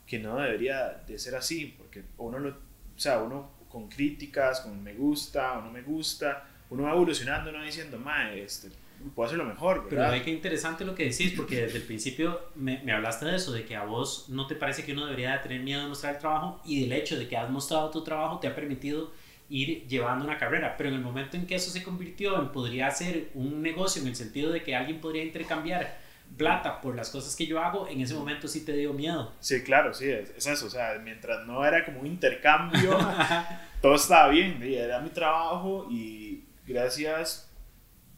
[0.06, 4.84] que no debería de ser así, porque uno lo, o sea, uno con críticas, con
[4.84, 8.70] me gusta o no me gusta, uno va evolucionando, no diciendo, ma, este,
[9.16, 10.18] puedo hacerlo mejor, pero ¿verdad?
[10.18, 13.52] ve que interesante lo que decís, porque desde el principio me, me hablaste de eso,
[13.52, 16.14] de que a vos no te parece que uno debería de tener miedo de mostrar
[16.14, 19.12] el trabajo y del hecho de que has mostrado tu trabajo te ha permitido
[19.50, 22.90] ir llevando una carrera, pero en el momento en que eso se convirtió en podría
[22.92, 26.00] ser un negocio en el sentido de que alguien podría intercambiar
[26.38, 29.34] plata por las cosas que yo hago, en ese momento sí te dio miedo.
[29.40, 30.66] Sí, claro, sí, es, es eso.
[30.66, 32.98] O sea, mientras no era como un intercambio,
[33.82, 34.62] todo estaba bien.
[34.62, 37.50] Era mi trabajo y gracias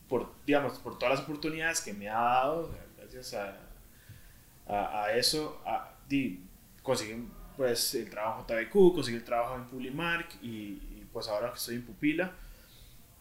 [0.07, 3.57] por, digamos, por todas las oportunidades que me ha dado, gracias a,
[4.67, 6.43] a, a eso, a, di,
[6.81, 11.49] conseguí pues el trabajo en JBQ, conseguí el trabajo en Publimark y, y, pues ahora
[11.49, 12.31] que estoy en Pupila.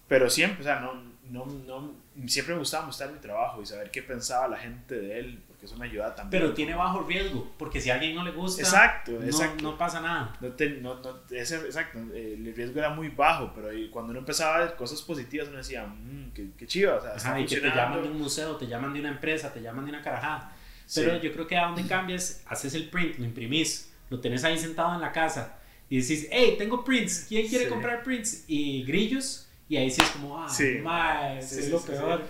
[0.08, 1.92] Pero siempre, o sea, no, no, no,
[2.26, 5.66] siempre me gustaba mostrar mi trabajo y saber qué pensaba la gente de él, porque
[5.66, 6.42] eso me ayuda también.
[6.42, 9.62] Pero tiene bajo riesgo, porque si a alguien no le gusta, Exacto, no, exacto.
[9.62, 10.37] no pasa nada.
[10.40, 14.56] No te- no- no- ese- exacto, el riesgo era muy bajo, pero cuando uno empezaba
[14.56, 17.56] a ver cosas positivas, uno decía, mmm, qué, qué chido, o sea, Ajá, y que
[17.60, 20.52] te llaman de un museo, te llaman de una empresa, te llaman de una carajada.
[20.87, 21.00] Sí.
[21.02, 24.58] Pero yo creo que a donde cambias, haces el print, lo imprimís, lo tenés ahí
[24.58, 25.56] sentado en la casa
[25.88, 27.70] y decís, hey, tengo prints, ¿quién quiere Sí.
[27.70, 28.44] comprar prints?
[28.48, 30.79] Y grillos, y ahí sí es como, ah, Sí.
[30.83, 32.22] mae, Sí, es sí, lo peor.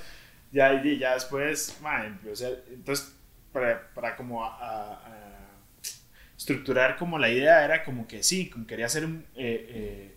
[0.52, 1.76] Ya, y ya después,
[2.30, 3.14] o sea, entonces,
[3.52, 5.48] para, para como a- a- a
[6.36, 10.16] estructurar como la idea era como que sí, como quería hacer un, eh, eh,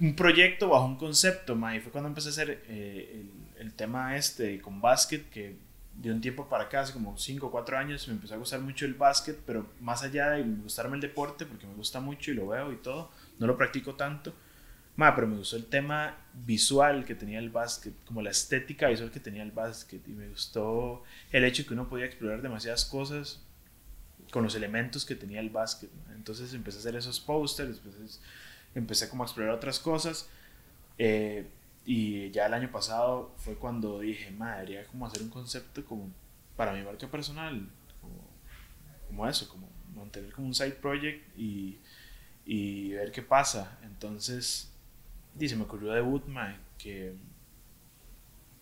[0.00, 3.22] un proyecto bajo un concepto, man, y fue cuando empecé a hacer eh,
[3.56, 5.56] el, el tema este con básquet, que
[5.94, 8.60] de un tiempo para acá, hace como 5 o 4 años, me empezó a gustar
[8.60, 12.34] mucho el básquet, pero más allá de gustarme el deporte, porque me gusta mucho y
[12.34, 14.34] lo veo y todo, no lo practico tanto,
[15.14, 19.20] Pero me gustó el tema visual que tenía el básquet, como la estética visual que
[19.20, 20.06] tenía el básquet.
[20.06, 23.40] Y me gustó el hecho que uno podía explorar demasiadas cosas
[24.30, 25.90] con los elementos que tenía el básquet.
[26.14, 28.20] Entonces empecé a hacer esos pósters, empecé,
[28.74, 30.28] empecé como a explorar otras cosas.
[30.98, 31.46] eh,
[31.84, 36.10] y ya el año pasado fue cuando dije, madre, como hacer un concepto como
[36.56, 37.68] para mi marca personal,
[38.00, 38.28] como,
[39.08, 41.78] como eso, como mantener como un side project y,
[42.46, 43.78] y ver qué pasa.
[43.82, 44.71] Entonces,
[45.34, 47.14] dice, me ocurrió debut, mae, que,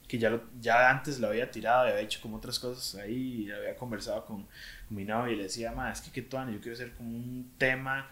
[0.09, 3.45] que ya, lo- ya antes lo había tirado, y había hecho como otras cosas ahí,
[3.47, 4.43] y había conversado con,
[4.89, 7.11] con mi novia y le decía, mae, es que qué tuano, yo quiero hacer como
[7.11, 8.11] un tema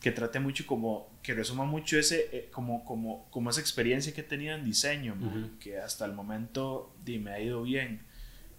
[0.00, 4.20] que trate mucho como, que resuma mucho ese, eh, como, como, como esa experiencia que
[4.20, 5.58] he tenido en diseño, mae, Ujú.
[5.58, 8.00] que hasta el momento di, me ha ido bien.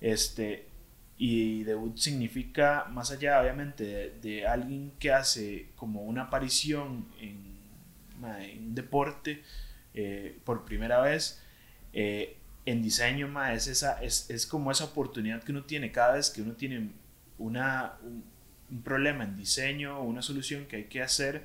[0.01, 0.67] Este,
[1.17, 7.48] y debut significa, más allá obviamente de, de alguien que hace como una aparición en,
[8.19, 9.43] ma, en un deporte
[9.93, 11.41] eh, por primera vez,
[11.93, 16.13] eh, en diseño ma, es, esa, es, es como esa oportunidad que uno tiene cada
[16.13, 16.89] vez que uno tiene
[17.37, 18.23] una, un,
[18.71, 21.43] un problema en diseño o una solución que hay que hacer.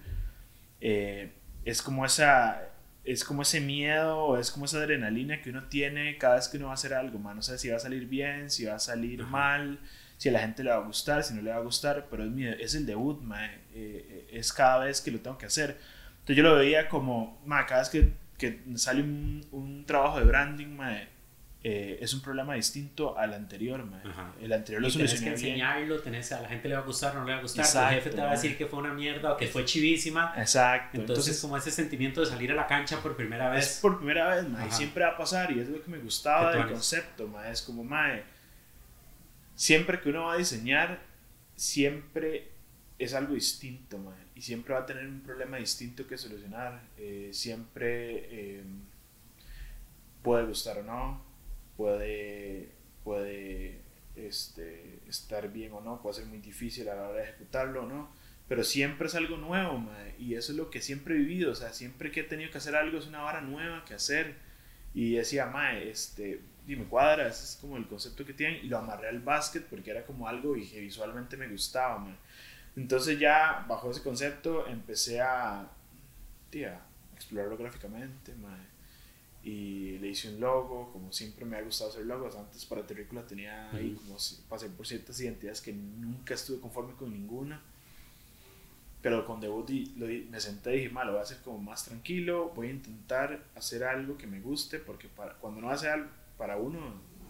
[0.81, 1.33] eh,
[1.65, 2.71] es como esa
[3.05, 6.67] es como ese miedo, es como esa adrenalina que uno tiene cada vez que uno
[6.67, 7.37] va a hacer algo, man.
[7.37, 9.31] No sé si va a salir bien, si va a salir Ajá.
[9.31, 9.79] mal,
[10.17, 12.25] si a la gente le va a gustar, si no le va a gustar, pero
[12.25, 13.51] es, mi, es el debut, man.
[13.75, 15.79] Eh, eh, es cada vez que lo tengo que hacer.
[16.25, 20.25] Entonces yo lo veía como, man, cada vez que, que sale un, un trabajo de
[20.25, 20.97] branding, man,
[21.63, 23.85] eh, es un problema distinto al anterior.
[24.05, 24.33] Ajá.
[24.41, 25.49] El anterior lo Y tenés que solucioné bien.
[25.55, 27.89] enseñarlo, tenés, a la gente le va a gustar, no le va a gustar, Exacto,
[27.89, 30.33] tu jefe te va a decir que fue una mierda o que fue chivísima.
[30.37, 30.99] Exacto.
[30.99, 33.67] Entonces, como ese sentimiento de salir a la cancha por primera vez.
[33.67, 34.77] es por primera vez, mae, y Ajá.
[34.77, 37.85] siempre va a pasar y es lo que me gustaba del concepto, mae, es como,
[37.85, 38.25] mae,
[39.55, 41.01] siempre que uno va a diseñar,
[41.55, 42.51] siempre
[42.99, 47.31] es algo distinto, mae, y siempre va a tener un problema distinto que solucionar, eh,
[47.33, 48.65] siempre eh,
[50.23, 51.25] puede gustar o no,
[51.77, 52.71] puede,
[53.05, 53.81] puede
[54.17, 57.87] este, estar bien o no, puede ser muy difícil a la hora de ejecutarlo o
[57.87, 58.11] no,
[58.49, 61.73] pero siempre es algo nuevo, y eso es lo que siempre he vivido, o sea,
[61.73, 64.35] siempre que he tenido que hacer algo es una vara nueva que hacer,
[64.93, 68.79] y decía, mae, este, dime cuadra, ese es como el concepto que tienen, y lo
[68.79, 72.07] amarré al básquet porque era como algo y visualmente me gustaba.
[72.77, 75.71] Entonces ya bajo ese concepto empecé a,
[76.51, 76.81] tía,
[77.15, 78.35] explorarlo gráficamente.
[79.43, 82.35] Y le hice un logo, como siempre me ha gustado hacer logos.
[82.35, 84.17] Antes para Terrícola tenía ahí como
[84.49, 87.61] pasé por ciertas identidades que nunca estuve conforme con ninguna.
[89.03, 92.53] Pero con debut me senté y dije, "Ma, lo voy a hacer como más tranquilo,
[92.57, 96.09] voy a intentar hacer algo que me guste, porque para, cuando no hace algo
[96.39, 96.81] para uno,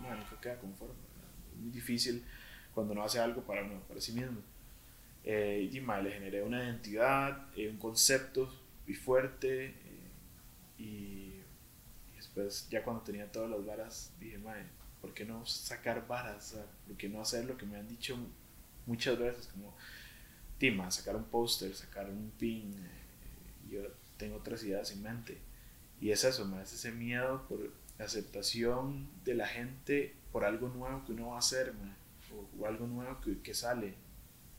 [0.00, 0.94] ma, nunca queda conforme.
[0.94, 1.30] ¿verdad?
[1.52, 2.24] Es muy difícil
[2.72, 4.40] cuando no hace algo para uno, para sí mismo.
[5.24, 8.52] Eh, y ma, le generé una identidad, eh, un concepto
[8.86, 9.66] y fuerte.
[9.68, 9.74] eh,
[10.78, 11.34] y,
[12.16, 14.64] después, ya cuando tenía todas las varas, dije, mae,
[15.00, 16.56] ¿por qué no sacar varas?
[16.86, 18.16] ¿Por qué no hacer lo que me han dicho
[18.86, 19.46] muchas veces?
[19.48, 19.74] Como,
[20.58, 22.72] Tima, sacar un póster, sacar un pin.
[22.74, 23.82] eh, yo
[24.18, 25.38] tengo otras ideas en mente.
[26.00, 31.12] Y es eso, es ese miedo por aceptación de la gente por algo nuevo que
[31.12, 31.72] uno va a hacer,
[32.32, 33.94] o, o algo nuevo que, que sale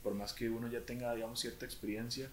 [0.06, 2.30] por más que uno ya tenga, digamos, cierta experiencia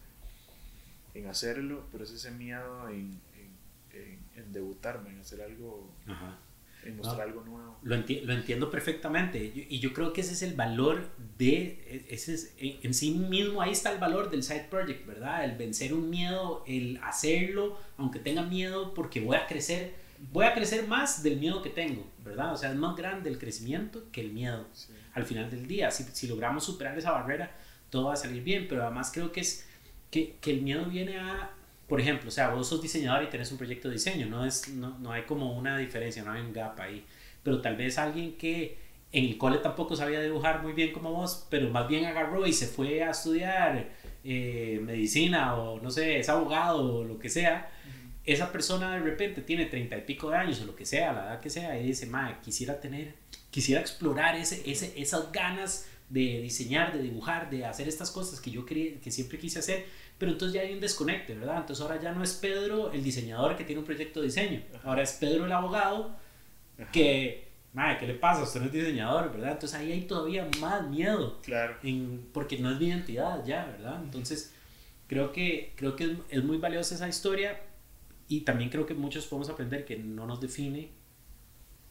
[1.15, 6.37] en hacerlo, pero es ese miedo en, en, en, en debutarme, en hacer algo, Ajá.
[6.85, 7.23] en mostrar No.
[7.33, 7.79] algo nuevo.
[7.83, 11.09] Lo, enti- lo entiendo perfectamente y yo creo que ese es el valor
[11.39, 15.07] de, e- ese es, en en sí mismo ahí está el valor del side project,
[15.07, 15.45] ¿verdad?
[15.45, 19.95] El vencer un miedo, el hacerlo, aunque tenga miedo, porque voy a crecer,
[20.33, 22.53] voy a crecer más del miedo que tengo, ¿verdad?
[22.53, 24.93] O sea, es más grande el crecimiento que el miedo Sí.
[25.15, 25.91] al final del día.
[25.91, 27.51] Si, si logramos superar esa barrera,
[27.93, 29.69] todo va a salir bien, pero además creo que es
[30.11, 31.51] que, que el miedo viene a,
[31.87, 34.69] por ejemplo, o sea, vos sos diseñador y tenés un proyecto de diseño, no, es,
[34.69, 37.05] no, no hay como una diferencia, no hay un gap ahí,
[37.43, 38.79] pero tal vez alguien que
[39.13, 42.55] en el cole tampoco sabía dibujar muy bien como vos, pero más bien agarró y
[42.55, 43.91] se fue a estudiar
[44.25, 47.71] eh, medicina o no sé, es abogado o lo que sea,
[48.25, 51.25] esa persona de repente tiene treinta y pico de años o lo que sea, la
[51.25, 53.17] edad que sea, y dice, madre, quisiera tener,
[53.51, 58.51] quisiera explorar ese, ese, esas ganas de diseñar, de dibujar, de hacer estas cosas que
[58.51, 59.87] yo quería, que siempre quise hacer,
[60.19, 61.57] pero entonces ya hay un desconecte, ¿verdad?
[61.61, 65.03] Entonces ahora ya no es Pedro el diseñador que tiene un proyecto de diseño, ahora
[65.03, 66.15] es Pedro el abogado
[66.93, 68.43] que, madre, ¿qué le pasa?
[68.43, 69.53] Usted no es diseñador, ¿verdad?
[69.53, 71.77] Entonces ahí hay todavía más miedo Claro.
[71.83, 74.03] en- porque no es mi identidad ya, ¿verdad?
[74.05, 74.53] Entonces,
[75.07, 77.59] creo que, creo que es, es muy valiosa esa historia
[78.29, 80.91] y también creo que muchos podemos aprender que no nos define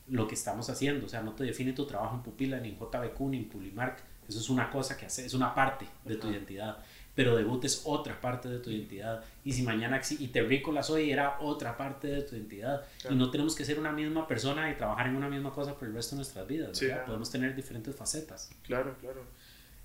[0.08, 2.76] lo que estamos haciendo, o sea, no te define tu trabajo en Pupila, ni en
[2.78, 6.28] JBQ, ni en Pulimark, eso es una cosa que hace, es una parte de tu
[6.28, 6.36] Ajá.
[6.36, 6.78] identidad,
[7.14, 11.40] pero debut es otra parte de tu identidad, y si mañana y Terrícolas hoy era
[11.42, 13.16] otra parte de tu identidad, Claro.
[13.16, 15.88] y no tenemos que ser una misma persona y trabajar en una misma cosa por
[15.88, 18.50] el resto de nuestras vidas, Sí, podemos tener diferentes facetas.
[18.64, 19.26] Claro, claro.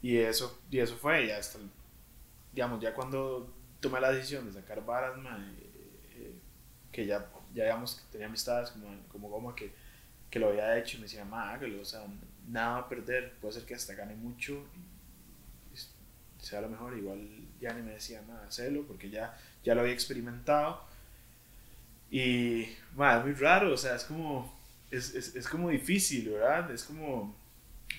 [0.03, 1.59] Y eso, y eso fue, y hasta,
[2.53, 5.70] digamos, ya cuando tomé la decisión de sacar varas, eh,
[6.14, 6.32] eh,
[6.92, 9.72] que ya, ya digamos que tenía amistades como, como Goma que,
[10.30, 12.05] que lo había hecho y me decía, ma, hágalo, o sea,
[12.49, 17.20] nada a perder, puede ser que hasta gane mucho y, sea lo mejor, igual
[17.61, 20.84] ya ni me decía nada, hacerlo porque ya, ya lo había experimentado.
[22.11, 24.57] Y, man, es muy raro, o sea, es como,
[24.90, 26.70] es, es, es como difícil, ¿verdad?
[26.70, 27.34] Es como,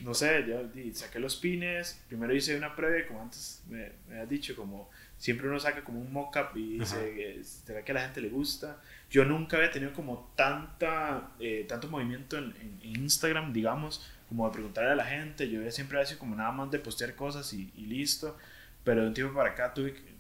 [0.01, 0.61] no sé, yo
[0.93, 5.47] saqué los pines, primero hice una prueba, como antes me, me has dicho, como siempre
[5.47, 8.81] uno saca como un mock-up y dice, ¿será que a la gente le gusta?
[9.09, 14.53] Yo nunca había tenido como tanta, eh, tanto movimiento en, en, Instagram, digamos, como de
[14.53, 17.85] preguntarle a la gente, yo siempre sido como nada más de postear cosas y, y
[17.85, 18.37] listo,
[18.83, 20.17] pero de un tiempo para acá tuve que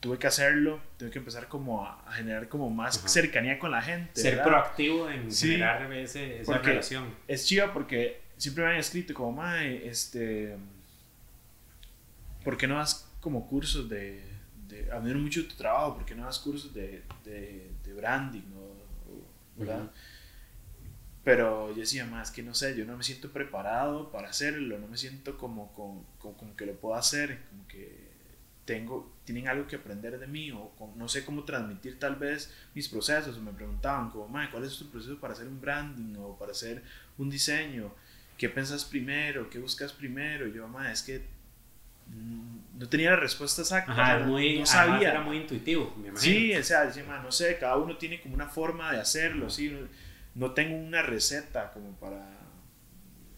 [0.00, 4.20] tuve que hacerlo, tuve que empezar como a, generar como más cercanía con la gente.
[4.20, 7.14] Ser proactivo en generar ese, esa relación.
[7.28, 10.56] Es chido porque siempre me han escrito como, mae, este,
[12.42, 14.24] ¿por qué no das como cursos de,
[14.66, 18.42] de admiro mucho tu trabajo, ¿por qué no das cursos de, de, de branding?
[18.56, 19.90] O, ¿verdad?
[21.22, 24.88] Pero yo decía, más que no sé, yo no me siento preparado para hacerlo, no
[24.88, 28.10] me siento como, como, como que lo puedo hacer, como que
[28.64, 32.88] tengo, tienen algo que aprender de mí o no sé cómo transmitir tal vez mis
[32.88, 36.52] procesos o me preguntaban como, ¿cuál es tu proceso para hacer un branding o para
[36.52, 36.82] hacer
[37.18, 37.92] un diseño?
[38.38, 39.50] ¿Qué pensas primero?
[39.50, 40.46] ¿Qué buscas primero?
[40.46, 41.26] Y yo, mamá, es que
[42.78, 44.20] no tenía la respuesta exacta.
[44.26, 45.10] muy, no sabía.
[45.10, 46.20] Era muy intuitivo, me imagino.
[46.20, 46.90] Sí, o sea,
[47.22, 49.76] no sé, cada uno tiene como una forma de hacerlo, ¿sí?
[50.34, 52.24] No, tengo una receta como para,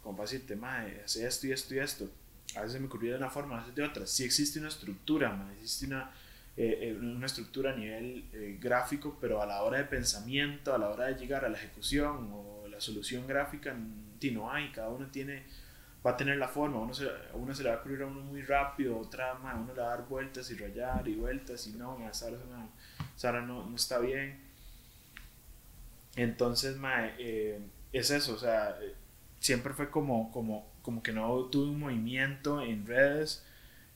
[0.03, 2.11] como para decirte, madre, hace esto y esto y esto
[2.57, 4.07] a veces me ocurría de una forma, a veces de otra.
[4.07, 6.11] Sí existe una estructura, existe una,
[6.57, 10.79] eh, eh, una estructura a nivel eh, gráfico, pero a la hora de pensamiento, a
[10.79, 13.75] la hora de llegar a la ejecución o la solución gráfica,
[14.33, 15.45] no hay, cada uno tiene,
[16.07, 18.21] va a tener la forma, uno se, uno se le va a ocurrir a uno
[18.21, 21.73] muy rápido, otra, más uno le va a dar vueltas y rayar y vueltas y
[21.73, 24.42] no, Sara, no, no está bien.
[26.17, 26.77] Entonces,
[27.93, 28.79] es eso, o sea,
[29.41, 33.45] siempre fue como, como como que no tuve un movimiento en redes,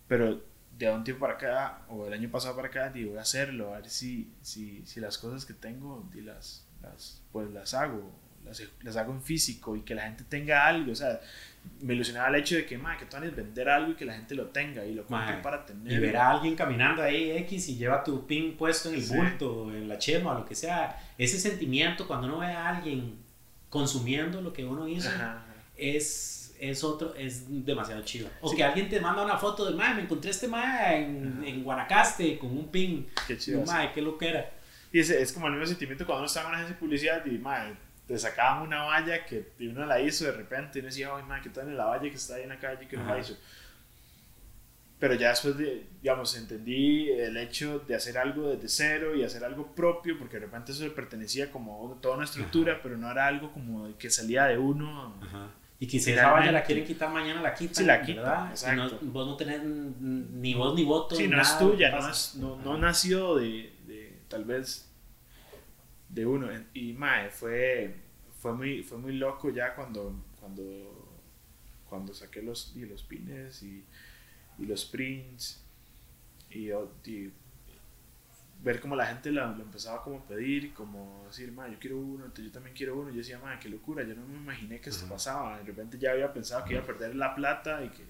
[0.08, 0.40] pero
[0.78, 3.74] de un tiempo para acá, o el año pasado para acá, digo, voy a hacerlo,
[3.74, 8.12] a ver si, si, si las cosas que tengo, las, las, pues las hago,
[8.46, 11.20] las, las, hago en físico y que la gente tenga algo, o sea,
[11.80, 14.14] me ilusionaba el hecho de que, madre, que tú vas vender algo y que la
[14.14, 15.92] gente lo tenga y lo compre para tener.
[15.92, 19.74] Y ver a alguien caminando ahí X y lleva tu pin puesto en el bulto,
[19.74, 20.98] en la chema, lo que sea.
[21.18, 23.18] Ese sentimiento cuando uno ve a alguien
[23.68, 25.10] consumiendo lo que uno hizo
[25.76, 28.28] es es otro, es demasiado chido.
[28.40, 31.62] O que alguien te manda una foto de, mae, me encontré este mae en, en,
[31.62, 33.06] Guanacaste con un pin.
[33.26, 33.62] Qué chido.
[33.64, 34.50] Mae, qué lo que era.
[34.90, 37.26] Y es, es como el mismo sentimiento cuando uno estaba en una agencia de publicidad
[37.26, 37.74] y, mae,
[38.06, 41.42] te sacaban una valla que uno la hizo de repente y uno decía, ay, mae,
[41.42, 43.36] ¿qué tal en la valla que está ahí en la calle que uno la hizo?
[44.98, 49.44] Pero ya después, de, digamos, entendí el hecho de hacer algo desde cero y hacer
[49.44, 53.26] algo propio, porque de repente eso le pertenecía como toda una estructura, pero no era
[53.26, 55.18] algo como que salía de uno.
[55.22, 57.74] Ajá y que si esa valla la quieren quitar mañana, la quitan.
[57.74, 58.50] Sí, la quitan, ¿verdad?
[58.50, 58.98] Exacto.
[59.02, 61.14] vos no tenés ni voz ni voto.
[61.14, 64.85] Sí, no es tuya, no, es, no, no nació de, de, tal vez,
[66.08, 66.48] de uno.
[66.74, 67.94] Y mae, fue,
[68.40, 71.22] fue, muy, fue muy loco ya cuando, cuando,
[71.88, 73.84] cuando saqué los, y los pines y,
[74.58, 75.62] y los prints.
[76.50, 76.70] Y,
[77.04, 77.32] y
[78.62, 82.24] ver cómo la gente lo, empezaba como a pedir, como decir, ma, yo quiero uno,
[82.24, 83.10] entonces yo también quiero uno.
[83.10, 85.58] Y yo decía, ma, qué locura, yo no me imaginé que esto pasaba.
[85.58, 88.04] De repente ya había pensado que iba a perder la plata y que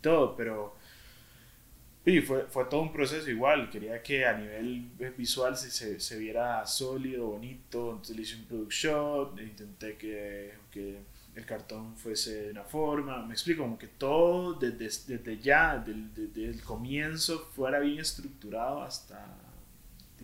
[0.00, 0.76] todo, pero
[2.06, 3.70] y fue, fue todo un proceso igual.
[3.70, 7.90] Quería que a nivel visual se, se, viera sólido, bonito.
[7.90, 10.98] Entonces le hice un product shot, intenté que, que
[11.34, 13.24] el cartón fuese de una forma.
[13.24, 18.82] Me explico, como que todo desde, desde ya, desde, desde el comienzo, fuera bien estructurado
[18.82, 19.40] hasta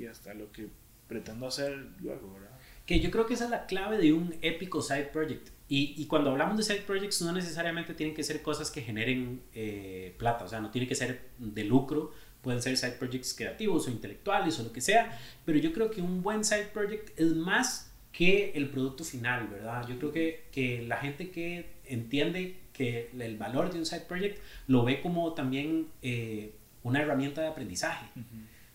[0.08, 0.68] hasta lo que
[1.08, 2.58] pretendo hacer luego, ¿verdad?
[2.90, 5.50] Que yo creo que esa es la clave de un épico side project.
[5.68, 9.42] Y, y cuando hablamos de side projects no necesariamente tienen que ser cosas que generen
[9.54, 12.10] eh, plata, o sea, no tiene que ser de lucro,
[12.42, 16.02] pueden ser side projects creativos o intelectuales o lo que sea, pero yo creo que
[16.02, 19.86] un buen side project es más que el producto final, ¿verdad?
[19.86, 24.40] Yo creo que, que la gente que entiende que el valor de un side project
[24.66, 28.06] lo ve como también eh, una herramienta de aprendizaje.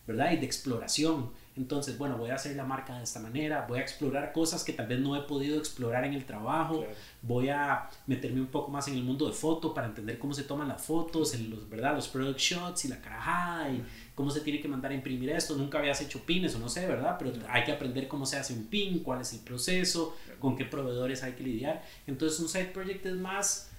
[0.06, 0.32] ¿verdad?
[0.32, 1.30] Y de exploración.
[1.56, 4.74] Entonces, bueno, voy a hacer la marca de esta manera, voy a explorar cosas que
[4.74, 6.84] tal vez no he podido explorar en el trabajo,
[7.22, 10.42] voy a meterme un poco más en el mundo de foto para entender cómo se
[10.42, 11.94] toman las fotos, los, ¿verdad?
[11.94, 13.82] Los product shots y la carajada y
[14.14, 15.56] cómo se tiene que mandar a imprimir esto.
[15.56, 17.16] Nunca habías hecho pines o no sé, ¿verdad?
[17.18, 20.66] Pero hay que aprender cómo se hace un pin, cuál es el proceso, con qué
[20.66, 21.82] proveedores hay que lidiar.
[22.06, 23.70] Entonces, un side project es más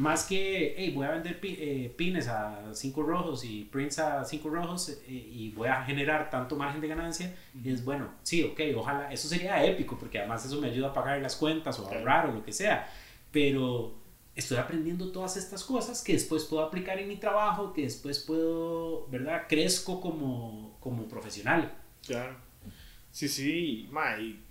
[0.00, 4.48] más que, hey, voy a vender eh, pines a 5 rojos y prints a 5
[4.48, 8.60] rojos eh, y voy a generar tanto margen de ganancia, y es bueno, sí, ok,
[8.76, 11.94] ojalá, eso sería épico porque además eso me ayuda a pagar las cuentas o a
[11.94, 12.90] ahorrar o lo que sea,
[13.30, 13.94] pero
[14.34, 19.06] estoy aprendiendo todas estas cosas que después puedo aplicar en mi trabajo, que después puedo,
[19.08, 19.42] ¿verdad?
[19.50, 21.74] Crezco como, como profesional.
[22.06, 22.36] Claro.
[23.10, 24.42] Sí, sí, ma, y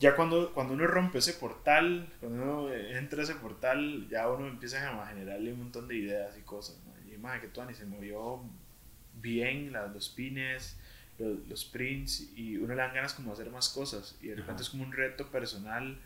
[0.00, 4.46] ya cuando, cuando uno rompe ese portal, cuando uno entra a ese portal, ya uno
[4.46, 6.76] empieza a generarle un montón de ideas y cosas.
[7.12, 8.42] Y más que Tony se movió
[9.14, 10.76] bien los pines,
[11.18, 14.18] los, los, prints, y uno le dan ganas como de hacer más cosas.
[14.20, 15.98] Y de repente es como un reto personal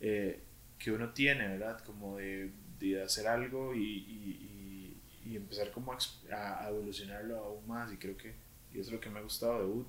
[0.00, 0.40] eh,
[0.78, 1.80] que uno tiene, ¿verdad?
[1.84, 5.98] Como de, de hacer algo y, y, y, empezar como a,
[6.30, 7.92] a, evolucionarlo aún más.
[7.92, 8.34] Y creo que
[8.74, 9.86] y eso es lo que me ha gustado de Wood,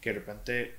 [0.00, 0.74] que de repente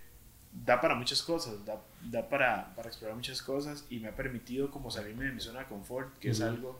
[0.53, 4.69] da para muchas cosas, da, da para, para, explorar muchas cosas y me ha permitido
[4.69, 6.79] como salirme de mi zona de confort, que es algo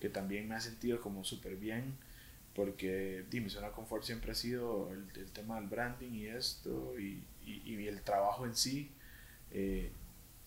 [0.00, 1.96] que también me ha sentido como súper bien,
[2.54, 7.22] porque mi zona de confort siempre ha sido el, tema del branding y esto, y,
[7.44, 8.90] y, el trabajo en sí,
[9.52, 9.90] eh,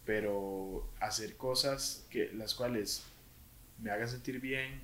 [0.05, 3.03] pero hacer cosas que las cuales
[3.79, 4.81] me hagan sentir bien,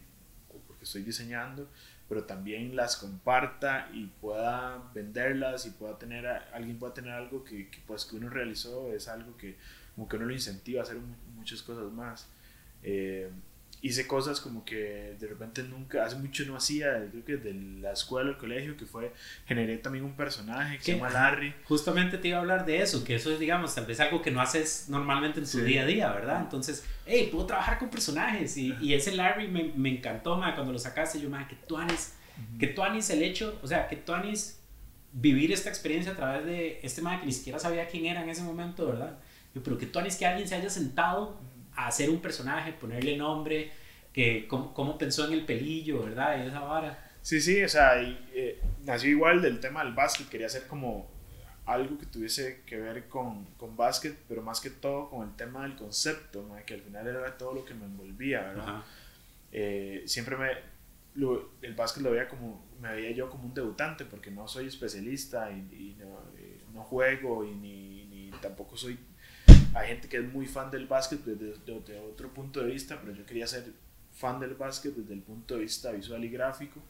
[0.68, 1.70] porque estoy diseñando,
[2.12, 7.72] pero también las comparta y pueda venderlas y pueda tener, alguien pueda tener algo que,
[7.88, 9.56] pues, que uno realizó, es algo que
[9.96, 10.98] como que uno lo incentiva a hacer
[11.38, 12.28] muchas cosas más.
[12.84, 13.32] Eh,
[13.82, 17.94] hice cosas como que de repente nunca, hace mucho no hacía, creo que de la
[17.94, 19.12] escuela, el colegio, que fue,
[19.48, 21.54] generé también un personaje que se llama Larry.
[21.66, 24.30] Justamente te iba a hablar de eso, que eso es, digamos, tal vez algo que
[24.30, 26.42] no haces normalmente en tu día a día, ¿verdad?
[26.42, 30.80] Entonces, hey, puedo trabajar con personajes y, y ese Larry me, me encantó, cuando lo
[30.80, 32.14] sacaste, yo, me que tú anes,
[32.60, 34.60] que tú anes el hecho, o sea, que tú anes
[35.12, 38.30] vivir esta experiencia a través de este man que ni siquiera sabía quién era en
[38.30, 39.18] ese momento, ¿verdad?
[39.54, 41.38] Yo, pero que tú anes que alguien se haya sentado
[41.76, 43.72] a hacer un personaje, ponerle nombre,
[44.14, 46.44] que cómo, cómo pensó en el pelillo, ¿verdad?
[46.44, 47.12] Y esa vara.
[47.22, 51.10] Sí, sí, o sea, y, eh, nació igual del tema del básquet, quería hacer como
[51.66, 55.64] algo que tuviese que ver con, con básquet, pero más que todo con el tema
[55.64, 58.84] del concepto, que al final era todo lo que me envolvía, ¿verdad?
[59.52, 60.50] Eh, siempre me,
[61.62, 65.52] el básquet lo veía como, me veía yo como un debutante, porque no soy especialista
[65.52, 68.98] y, no, eh, no, juego y ni, ni tampoco soy
[69.74, 73.14] hay gente que es muy fan del básquet desde, desde, otro punto de vista, pero
[73.14, 73.66] yo quería ser
[74.14, 76.82] fan del básquet desde el punto de vista visual y gráfico.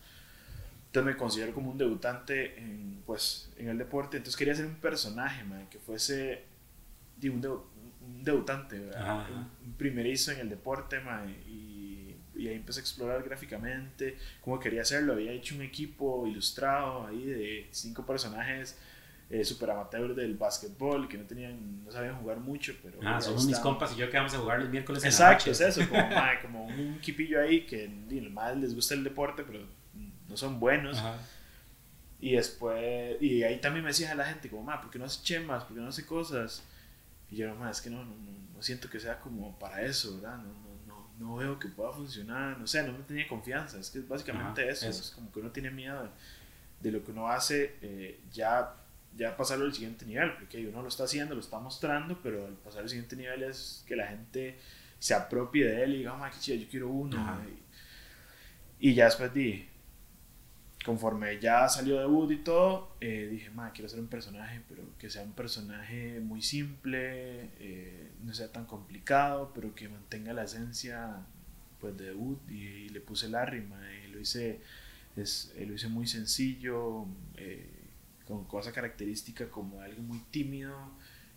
[0.88, 4.17] Entonces me considero como un debutante en, pues, en el deporte.
[4.17, 6.43] Entonces quería ser un personaje, que fuese
[7.23, 7.45] un,
[8.01, 10.99] un, debutante, un, primerizo en el deporte.
[11.47, 15.13] y, y, ahí empecé a explorar gráficamente cómo quería hacerlo.
[15.13, 18.77] Había hecho un equipo ilustrado ahí de cinco personajes
[19.32, 22.99] eh, super amateurs del básquetbol, que no tenían, no sabían jugar mucho, pero...
[23.01, 25.67] Ah, somos mis compas y yo que vamos a jugar los miércoles Exacto, en la
[25.67, 26.03] es eso, como,
[26.41, 27.88] como un equipillo ahí que
[28.29, 29.61] más les gusta el deporte, pero
[30.27, 31.01] no son buenos.
[32.19, 35.23] Y después, y ahí también me decía la gente, como, ma, ¿por qué no hace
[35.23, 35.63] chemas?
[35.63, 36.61] ¿Por qué no hace cosas?
[37.29, 38.13] Y yo, ma, es que no, no,
[38.53, 40.39] no, siento que sea como para eso, ¿verdad?
[40.39, 40.53] No,
[40.88, 44.07] no, no, veo que pueda funcionar, no sé, no me tenía confianza, es que es
[44.09, 46.09] básicamente eso, es como que uno tiene miedo
[46.82, 48.75] de, lo que uno hace, eh, ya
[49.18, 52.53] ya pasarlo al siguiente nivel, porque uno lo está haciendo, lo está mostrando, pero al
[52.53, 54.57] pasar al siguiente nivel es que la gente
[54.99, 57.41] se apropie de él y diga, qué chido, yo quiero uno.
[58.80, 59.68] Y, ya después di,
[60.86, 65.09] conforme ya salió debut y todo, eh, dije, ma, quiero ser un personaje, pero que
[65.09, 71.26] sea un personaje muy simple, eh, no sea tan complicado, pero que mantenga la esencia
[71.80, 72.39] pues, de debut.
[72.49, 74.62] Y, le puse la rima, y lo hice,
[75.16, 77.07] es, lo hice muy sencillo.
[77.38, 77.80] Eh,
[78.32, 80.75] con cosa característica como alguien muy tímido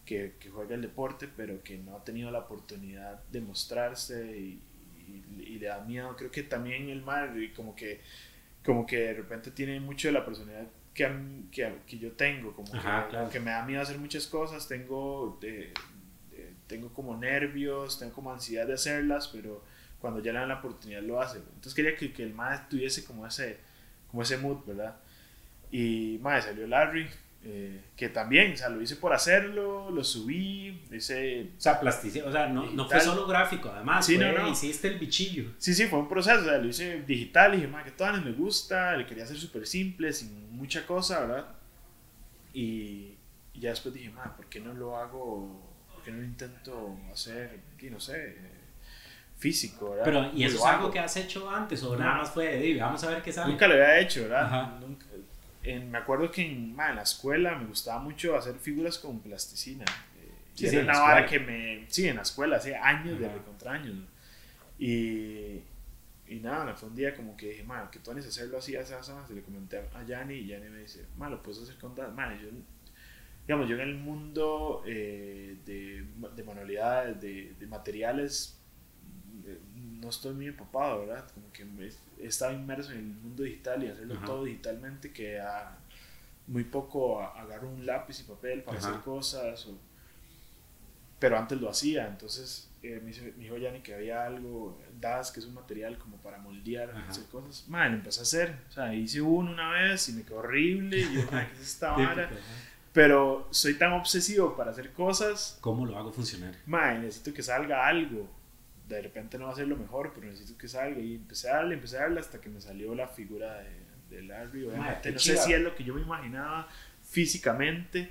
[0.05, 4.62] que, que, juega el deporte pero que no ha tenido la oportunidad de mostrarse y,
[5.07, 6.14] y, le da miedo.
[6.16, 8.01] Creo que también el mar como que
[8.64, 11.11] como que de repente tiene mucho de la personalidad que,
[11.51, 12.70] que, que yo tengo como
[13.30, 15.72] que, me da miedo hacer muchas cosas tengo de,
[16.66, 19.64] tengo como nervios tengo como ansiedad de hacerlas pero
[20.01, 21.38] cuando ya le dan la oportunidad lo hace.
[21.38, 23.59] Entonces quería que, que el mar tuviese como ese
[24.09, 24.97] como ese mood verdad
[25.75, 27.05] y más salió Larry,
[27.43, 31.51] eh, que también, o sea, lo hice por hacerlo, lo subí, hice...
[31.59, 34.49] O sea, plasticidad, o sea, no, no fue solo gráfico, además, sí, no, no.
[34.49, 35.51] hiciste el bichillo.
[35.59, 38.25] Sí, sí, fue un proceso, o sea, lo hice digital y dije, más que todas
[38.25, 41.49] me gusta, le quería hacer súper simple, sin mucha cosa, ¿verdad?
[42.53, 43.16] Y,
[43.55, 47.59] ya después dije, más, ¿por qué no lo hago, por qué no lo intento hacer,
[47.81, 48.37] y no sé,
[49.39, 50.05] físico, ¿verdad?
[50.05, 53.03] Pero, ¿y eso es algo que has hecho antes o nada más fue de, vamos
[53.03, 53.51] a ver qué sale?
[53.51, 54.79] Nunca lo había hecho, ¿verdad?
[54.79, 55.07] Nunca,
[55.65, 59.85] me acuerdo que en, la escuela me gustaba mucho hacer figuras con plasticina.
[59.85, 61.87] Eh, sí, sí, una vara que me.
[61.89, 63.97] Sí, en la escuela, hace años, de contra años.
[64.79, 65.61] Y,
[66.27, 68.93] y nada, fue un día como que dije, man, que tú haces hacerlo así, así,
[68.93, 69.12] así.
[69.27, 71.95] Se le comenté a Yanni y Yanni me dice, man, lo puedes hacer con.
[72.15, 72.49] Man, yo,
[73.47, 78.61] digamos, yo en el mundo eh, de, de, manualidades, de, de materiales,
[80.01, 81.28] no estoy muy empapado, ¿verdad?
[81.32, 81.66] Como que
[82.20, 85.76] he estado inmerso en el mundo digital y hacerlo todo digitalmente que a,
[86.47, 89.66] muy poco agarro un lápiz y papel para hacer cosas.
[91.18, 95.47] pero antes lo hacía, entonces eh, me, dijo Yanni que había algo, DAS, que es
[95.47, 97.66] un material como para moldear, hacer cosas.
[97.68, 98.59] Man, lo empecé a hacer.
[98.68, 100.99] O sea, hice uno una vez y me quedó horrible.
[100.99, 102.28] Y yo, ¿qué es esta vara?
[102.92, 105.59] Pero soy tan obsesivo para hacer cosas.
[105.61, 106.55] ¿Cómo lo hago funcionar?
[106.66, 108.28] Man, necesito que salga algo.
[108.89, 111.01] De repente no va a ser lo mejor, pero necesito que salga.
[111.01, 114.22] Y empecé a darle, empecé a darle hasta que me salió la figura de, de
[114.22, 114.64] Larry.
[114.64, 116.68] Obviamente, no sé si es lo que yo me imaginaba
[117.03, 118.11] físicamente,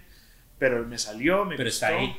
[0.57, 2.15] pero me salió, me pero está ahí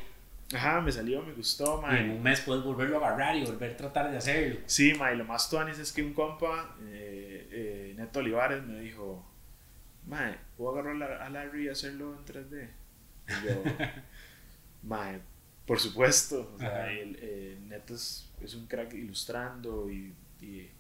[0.53, 3.73] Ajá, me salió, me gustó, Y en un mes puedes volverlo a agarrar y volver
[3.73, 4.61] a tratar de hacerlo.
[4.67, 8.81] Sí, ma, y lo más tuanis es que un compa, eh, eh, Neto Olivares, me
[8.81, 9.25] dijo,
[10.07, 12.69] ma, ¿puedo agarrar a Larry y hacerlo en 3D?
[13.29, 13.63] Y yo,
[14.83, 15.19] ma,
[15.67, 16.53] por supuesto.
[16.55, 20.71] O sea, el, eh, Neto es, es, un crack ilustrando y, y,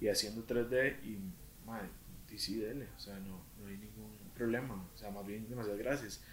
[0.00, 1.18] y haciendo 3D y,
[1.66, 1.82] ma,
[2.30, 4.74] y sí, dele, o sea, no, no hay ningún problema.
[4.94, 6.24] O sea, más bien, demasiadas gracias.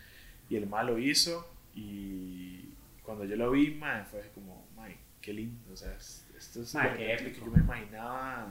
[0.50, 2.70] Y el mal lo hizo y
[3.04, 5.74] cuando yo lo vi, mae, fue como, mae, qué lindo.
[5.74, 8.48] O sea, esto es lo que yo me imaginaba,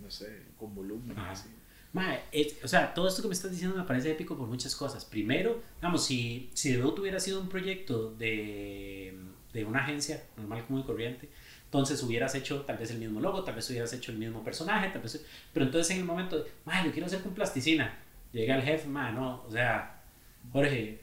[0.00, 1.18] no sé, con volumen.
[1.18, 1.48] Así.
[1.92, 2.22] Mae,
[2.62, 5.04] o sea, todo esto que me estás diciendo me parece épico por muchas cosas.
[5.04, 9.14] Primero, vamos, si, si Debut hubiera sido un proyecto de,
[9.52, 11.28] de una agencia normal, como y corriente,
[11.64, 14.88] entonces hubieras hecho tal vez el mismo logo, tal vez hubieras hecho el mismo personaje,
[14.88, 17.98] tal vez, pero entonces en el momento, mae, lo quiero hacer con plasticina.
[18.32, 20.02] Llega el jefe, mae, no, o sea,
[20.50, 21.02] Jorge,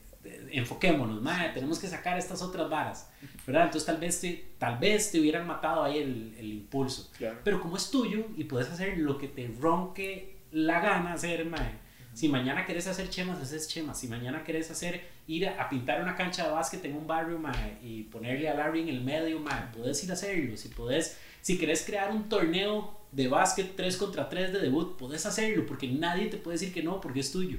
[0.52, 3.10] enfoquémonos, madre, tenemos que sacar estas otras varas,
[3.46, 3.66] ¿verdad?
[3.66, 7.10] Entonces tal vez te, tal vez te hubieran matado ahí el, el impulso.
[7.44, 11.90] Pero como es tuyo y puedes hacer lo que te ronque la gana hacer, madre.
[12.14, 14.00] Si mañana querés hacer chemas, haces chemas.
[14.00, 17.78] Si mañana querés hacer, ir a, pintar una cancha de básquet en un barrio, madre,
[17.84, 20.58] y ponerle a Larry en el medio, madre, puedes ir a hacerlo.
[20.58, 25.26] Si podés, si querés crear un torneo de básquet 3 contra 3 de debut, puedes
[25.26, 27.58] hacerlo, porque nadie te puede decir que no, porque es tuyo.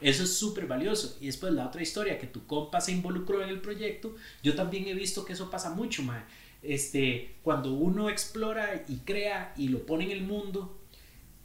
[0.00, 1.16] Eso es súper valioso.
[1.20, 4.86] Y después la otra historia, que tu compa se involucró en el proyecto, yo también
[4.86, 6.22] he visto que eso pasa mucho, mae.
[6.62, 10.81] Este, cuando uno explora y crea y lo pone en el mundo,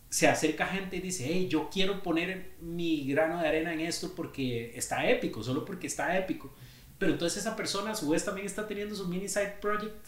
[0.10, 4.14] se acerca gente y dice, hey, yo quiero poner mi grano de arena en esto
[4.16, 6.54] porque está épico, solo porque está épico.
[6.98, 10.06] Pero entonces esa persona a su vez también está teniendo su mini side project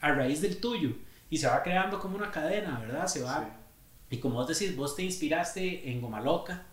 [0.00, 0.90] a raíz del tuyo
[1.28, 3.06] y se va creando como una cadena, ¿verdad?
[3.06, 3.58] Se va.
[4.10, 6.66] Y como vos decís, vos te inspiraste en Goma Loca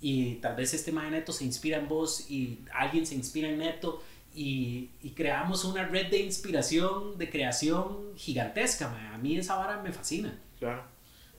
[0.00, 3.58] y tal vez este mae Neto se inspira en vos y alguien se inspira en
[3.58, 4.02] Neto
[4.34, 9.12] y, y creamos una red de inspiración, de creación gigantesca.
[9.12, 10.38] A mí esa vara me fascina.
[10.58, 10.84] Claro,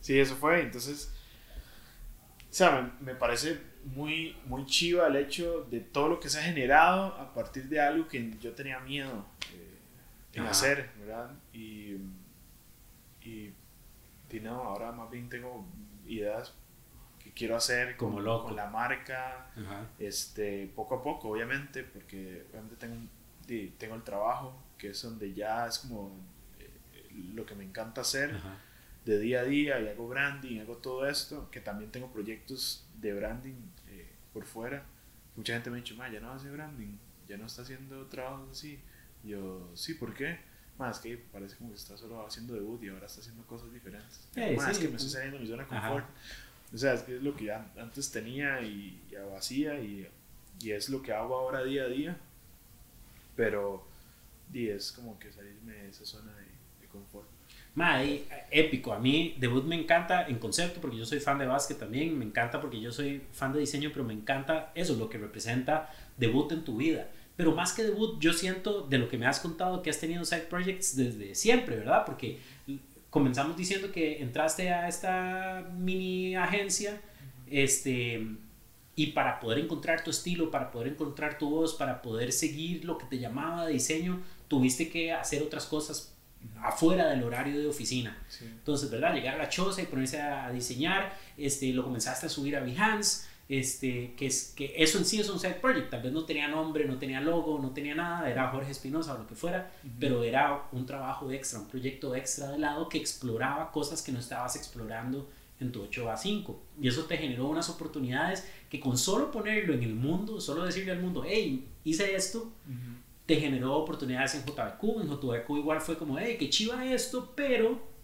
[0.06, 0.62] sí, eso fue.
[0.62, 1.12] Entonces,
[2.50, 6.44] o sea, me, parece muy, muy chiva el hecho de todo lo que se ha
[6.44, 9.80] generado a partir de algo que yo tenía miedo eh,
[10.34, 11.32] en hacer, ¿verdad?
[11.54, 11.98] Y,
[13.24, 13.52] y,
[14.30, 15.66] y no, ahora más bien tengo
[16.06, 16.54] ideas
[17.36, 18.46] quiero hacer como con, loco.
[18.46, 19.52] con la marca,
[20.00, 25.68] este, poco a poco, obviamente, porque obviamente tengo, tengo el trabajo, que es donde ya
[25.68, 26.12] es como
[26.60, 28.40] eh, lo que me encanta hacer
[29.06, 33.14] de día a día, y hago branding, hago todo esto, que también tengo proyectos de
[33.14, 33.56] branding
[33.90, 34.84] eh, por fuera.
[35.36, 36.98] Mucha gente me ha dicho, ya no hace branding,
[37.28, 38.80] ya no está haciendo trabajos así.
[39.24, 40.40] yo, sí, ¿por qué?
[40.78, 44.28] Más que parece como que está solo haciendo debut y ahora está haciendo cosas diferentes.
[44.58, 46.06] más que me estoy saliendo de mi zona de confort.
[46.74, 50.10] O sea, es que es lo que ya antes tenía y ya vacía y,
[50.60, 52.18] y, es lo que hago ahora día a día.
[53.36, 53.88] Pero
[54.54, 57.28] y es como que salirme de esa zona de, confort.
[57.76, 58.94] Madre, épico.
[58.94, 62.18] A mí debut me encanta en concepto porque yo soy fan de básquet también.
[62.18, 65.90] Me encanta porque yo soy fan de diseño, pero me encanta eso, lo que representa
[66.18, 67.10] debut en tu vida.
[67.36, 70.24] Pero más que debut, yo siento de lo que me has contado que has tenido
[70.24, 72.04] side projects desde siempre, ¿verdad?
[72.06, 72.40] Porque
[73.10, 77.02] comenzamos diciendo que entraste a esta mini agencia
[77.48, 78.26] este,
[78.96, 82.98] y para poder encontrar tu estilo, para poder encontrar tu voz, para poder seguir lo
[82.98, 86.15] que te llamaba de diseño, tuviste que hacer otras cosas
[86.62, 88.18] afuera del horario de oficina.
[88.42, 89.14] Entonces, ¿verdad?
[89.14, 93.28] Llegar a la choza y ponerse a diseñar, este, lo comenzaste a subir a Behance,
[93.48, 96.48] este, que, es, que eso en sí es un side project, tal vez no tenía
[96.48, 100.24] nombre, no tenía logo, no tenía nada, era Jorge Espinosa o lo que fuera, pero
[100.24, 104.56] era un trabajo extra, un proyecto extra de lado que exploraba cosas que no estabas
[104.56, 105.30] explorando
[105.60, 109.74] en tu 8 a 5 y eso te generó unas oportunidades que con solo ponerlo
[109.74, 112.52] en el mundo, solo decirle al mundo, hey, hice esto,
[113.26, 117.96] te generó oportunidades en JBQ, en JBQ igual fue como, hey, qué chiva esto, pero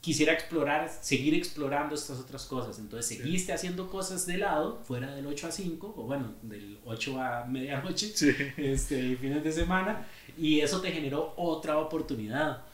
[0.00, 2.78] quisiera explorar, seguir explorando estas otras cosas.
[2.78, 7.20] Entonces seguiste haciendo cosas de lado, fuera del 8 a 5, o bueno, del 8
[7.20, 8.12] a medianoche,
[8.56, 10.06] este, fines de semana,
[10.36, 12.64] y eso te generó otra oportunidad.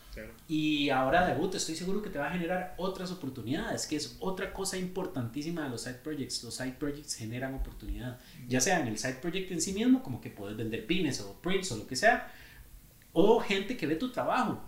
[0.49, 4.53] Y ahora debut, estoy seguro que te va a generar otras oportunidades, que es otra
[4.53, 6.43] cosa importantísima de los side projects.
[6.43, 10.21] Los side projects generan oportunidad, ya sea en el side project en sí mismo, como
[10.21, 12.33] que puedes vender pines o prints o lo que sea,
[13.12, 14.61] o gente que ve tu trabajo.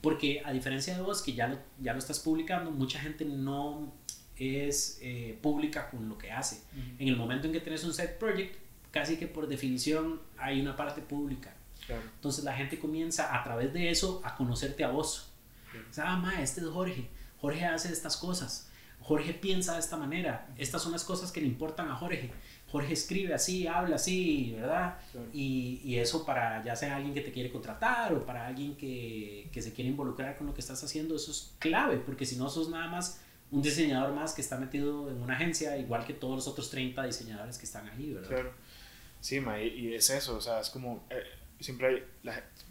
[0.00, 3.92] Porque a diferencia de vos, que ya lo, ya lo estás publicando, mucha gente no
[4.36, 6.60] es eh, pública con lo que hace.
[6.98, 8.56] En el momento en que tienes un side project,
[8.90, 11.54] casi que por definición hay una parte pública.
[11.88, 15.32] Entonces la gente comienza a través de eso a conocerte a vos.
[15.98, 17.08] ah, ma, este es Jorge.
[17.40, 18.70] Jorge hace estas cosas.
[19.00, 20.48] Jorge piensa de esta manera.
[20.56, 22.30] Estas son las cosas que le importan a Jorge.
[22.74, 24.98] Jorge escribe así, habla así, ¿verdad?
[25.32, 29.48] Y, y, eso para ya sea alguien que te quiere contratar o para alguien que,
[29.52, 32.48] que, se quiere involucrar con lo que estás haciendo, eso es clave, porque si no
[32.48, 33.20] sos nada más
[33.52, 37.04] un diseñador más que está metido en una agencia, igual que todos los otros 30
[37.04, 38.28] diseñadores que están ahí, ¿verdad?
[38.28, 38.52] Claro.
[39.20, 41.06] Sí, ma, y, es eso, o sea, es como...
[41.10, 41.22] Eh,
[41.60, 42.04] siempre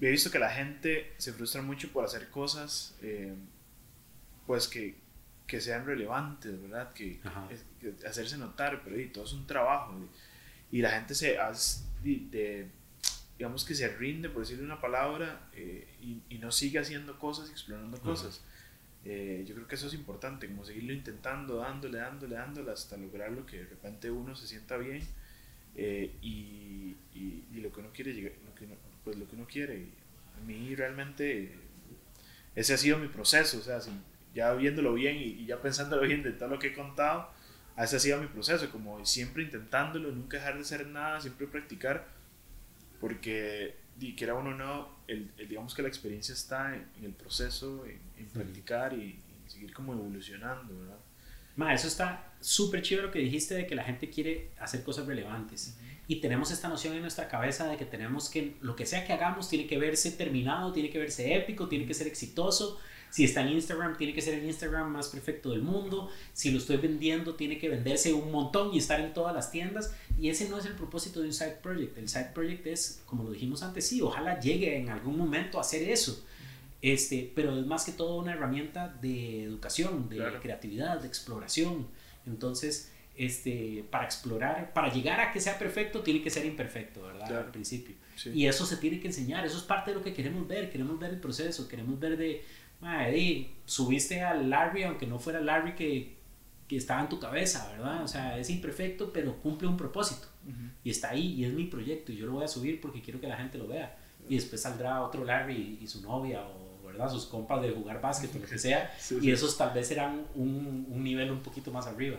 [0.01, 3.33] he visto que la gente se frustra mucho por hacer cosas eh,
[4.45, 4.95] pues que,
[5.47, 6.91] que, sean relevantes, ¿verdad?
[6.93, 7.19] Que,
[8.07, 9.95] hacerse notar, pero y, todo es un trabajo.
[10.71, 12.67] Y, la gente se hace, de,
[13.37, 15.87] digamos que se rinde, por decirle una palabra, eh,
[16.29, 18.41] y, no sigue haciendo cosas, explorando cosas.
[19.05, 23.31] Eh, yo creo que eso es importante, como seguirlo intentando, dándole, dándole, dándole, hasta lograr
[23.31, 25.07] lo que de repente uno se sienta bien
[25.75, 28.33] y, y, lo que uno quiere llegar,
[29.03, 29.87] pues lo que uno quiere.
[30.37, 31.55] a mí realmente
[32.55, 33.79] ese ha sido mi proceso, o sea,
[34.33, 37.29] ya viéndolo bien y, ya pensándolo bien de todo lo que he contado,
[37.77, 42.07] ese ha sido mi proceso, como siempre intentándolo, nunca dejar de hacer nada, siempre practicar,
[42.99, 48.27] porque y quiera uno no, el, digamos que la experiencia está en, el proceso, en,
[48.27, 50.97] practicar y, seguir como evolucionando, ¿verdad?
[51.55, 55.05] Ma, eso está súper chido lo que dijiste de que la gente quiere hacer cosas
[55.07, 55.77] relevantes
[56.07, 59.13] y tenemos esta noción en nuestra cabeza de que tenemos que, lo que sea que
[59.13, 62.77] hagamos, tiene que verse terminado, tiene que verse épico, tiene que ser exitoso.
[63.09, 66.09] Si está en Instagram, tiene que ser el Instagram más perfecto del mundo.
[66.33, 69.95] Si lo estoy vendiendo, tiene que venderse un montón y estar en todas las tiendas.
[70.19, 71.97] Y ese no es el propósito de un side project.
[71.97, 75.61] El side project es, como lo dijimos antes, sí, ojalá llegue en algún momento a
[75.61, 76.25] hacer eso.
[76.81, 81.87] Este, pero es más que todo una herramienta de educación, de creatividad, de exploración.
[82.25, 87.37] Entonces, este, para explorar, para llegar a que sea perfecto, tiene que ser imperfecto, ¿verdad?
[87.37, 87.95] Al principio.
[88.33, 90.99] Y eso se tiene que enseñar, eso es parte de lo que queremos ver, queremos
[90.99, 92.43] ver el proceso, queremos ver de,
[93.65, 96.15] subiste al Larry, aunque no fuera Larry que,
[96.67, 98.03] que, estaba en tu cabeza, ¿verdad?
[98.03, 100.27] O sea, es imperfecto, pero cumple un propósito.
[100.83, 103.21] Y está ahí, y es mi proyecto, y yo lo voy a subir porque quiero
[103.21, 103.97] que la gente lo vea.
[104.27, 106.62] Y después saldrá otro Larry y su novia o
[107.09, 110.87] sus compas de jugar básquet o lo que sea, y esos tal vez serán un,
[110.89, 112.17] un, nivel un poquito más arriba.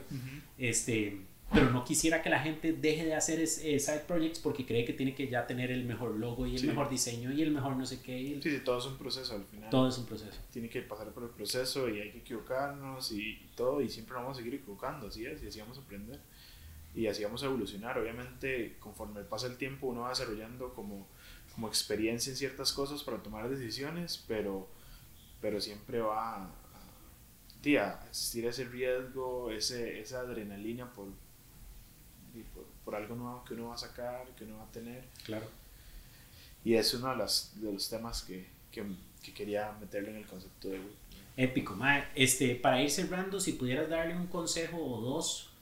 [0.59, 1.21] este,
[1.53, 5.15] pero no quisiera que la gente deje de hacer side projects porque cree que tiene
[5.15, 8.01] que ya tener el mejor logo y el mejor diseño y el mejor no sé
[8.01, 8.41] qué.
[8.43, 9.71] Sí, todo es un proceso al final.
[9.71, 10.39] Todo es un proceso.
[10.53, 14.37] Tiene que pasar por el proceso y hay que equivocarnos y, todo y siempre vamos
[14.37, 16.19] a seguir equivocando, así es, y así vamos a aprender
[16.95, 17.99] y así vamos a evolucionar.
[17.99, 21.07] Obviamente, conforme pasa el tiempo, uno va desarrollando como
[21.55, 24.69] como experiencia en ciertas cosas para tomar decisiones, pero,
[25.41, 31.07] pero siempre va a, a existir ese riesgo, ese, esa adrenalina por,
[32.85, 35.05] por, algo nuevo que uno va a sacar, que uno va a tener.
[35.25, 35.47] Claro.
[36.65, 38.85] Y es uno de los, de los temas que, que,
[39.23, 40.81] que, quería meterle en el concepto de
[41.37, 41.77] Épico,
[42.15, 45.54] Este, para ir cerrando, si pudieras darle un consejo o dos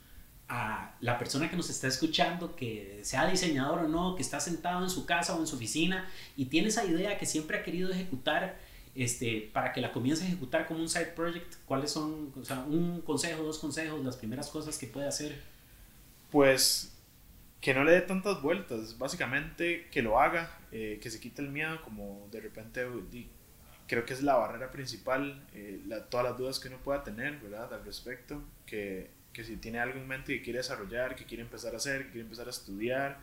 [0.54, 4.84] a la persona que nos está escuchando, que sea diseñador o no, que está sentado
[4.84, 7.90] en su casa o en su oficina y tiene esa idea que siempre ha querido
[7.90, 8.58] ejecutar,
[8.94, 12.58] este, para que la comience a ejecutar como un side project, ¿cuáles son, o sea,
[12.68, 15.40] un consejo, dos consejos, las primeras cosas que puede hacer?
[16.30, 16.94] Pues
[17.62, 21.48] que no le dé tantas vueltas, básicamente que lo haga, eh, que se quite el
[21.48, 22.86] miedo, como de repente
[23.86, 25.80] creo que es la barrera principal, eh,
[26.10, 27.72] todas las dudas que uno pueda tener, ¿verdad?
[27.72, 31.74] Al respecto, que que si tiene algo en mente que quiere desarrollar, que quiere empezar
[31.74, 33.18] a hacer, que quiere empezar a estudiar,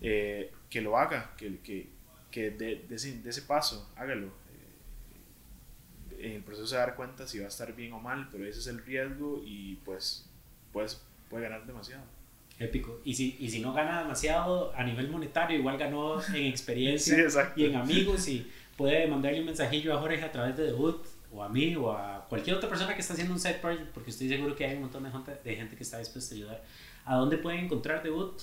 [0.00, 1.88] eh, que lo haga, que, que,
[2.30, 4.28] que de, de, ese, de, ese, paso, hágalo.
[6.18, 8.46] Eh, en el proceso se dar cuenta si va a estar bien o mal, pero
[8.46, 10.28] ese es el riesgo y pues,
[10.72, 12.04] pues puede ganar demasiado.
[12.58, 13.00] Épico.
[13.04, 17.16] Y si, y si no gana demasiado a nivel monetario, igual ganó en experiencia
[17.56, 21.04] y en amigos y puede mandarle un mensajillo a Jorge a través de debut
[21.34, 24.10] o a mí o a cualquier otra persona que está haciendo un side project, porque
[24.10, 26.64] estoy seguro que hay un montón de gente, de gente que está dispuesta a ayudar.
[27.04, 28.40] ¿A dónde pueden encontrar Debut?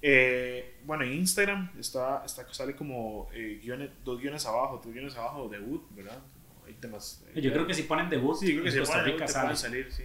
[0.00, 5.16] Eh, bueno, en Instagram está, está sale como eh, guiones, dos guiones abajo, dos guiones
[5.16, 6.18] abajo, Debut, ¿verdad?
[6.66, 7.24] Hay temas.
[7.34, 9.56] Eh, Yo creo que si ponen Debut, sí, creo que si Costa Rica sale.
[9.56, 10.04] salir, sí.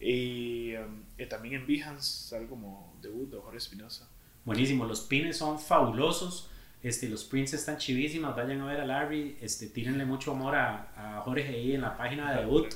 [0.00, 4.08] Y um, también en Behance sale como Debut de Jorge Espinosa.
[4.44, 6.50] Buenísimo, los pines son fabulosos
[6.82, 10.92] Este, los prints están chivísimas, vayan a ver a Larry, este, tírenle mucho amor a,
[10.96, 12.68] a Jorge ahí en la página de debut.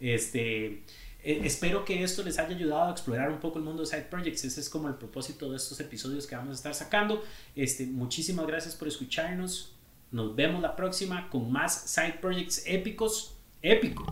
[0.00, 0.82] Este,
[1.24, 4.06] eh, espero que esto les haya ayudado a explorar un poco el mundo de Side
[4.10, 4.44] Projects.
[4.44, 7.24] Ese es como el propósito de estos episodios que vamos a estar sacando.
[7.56, 9.74] Este, muchísimas gracias por escucharnos.
[10.10, 13.34] Nos vemos la próxima con más Side Projects épicos.
[13.60, 14.06] Épico.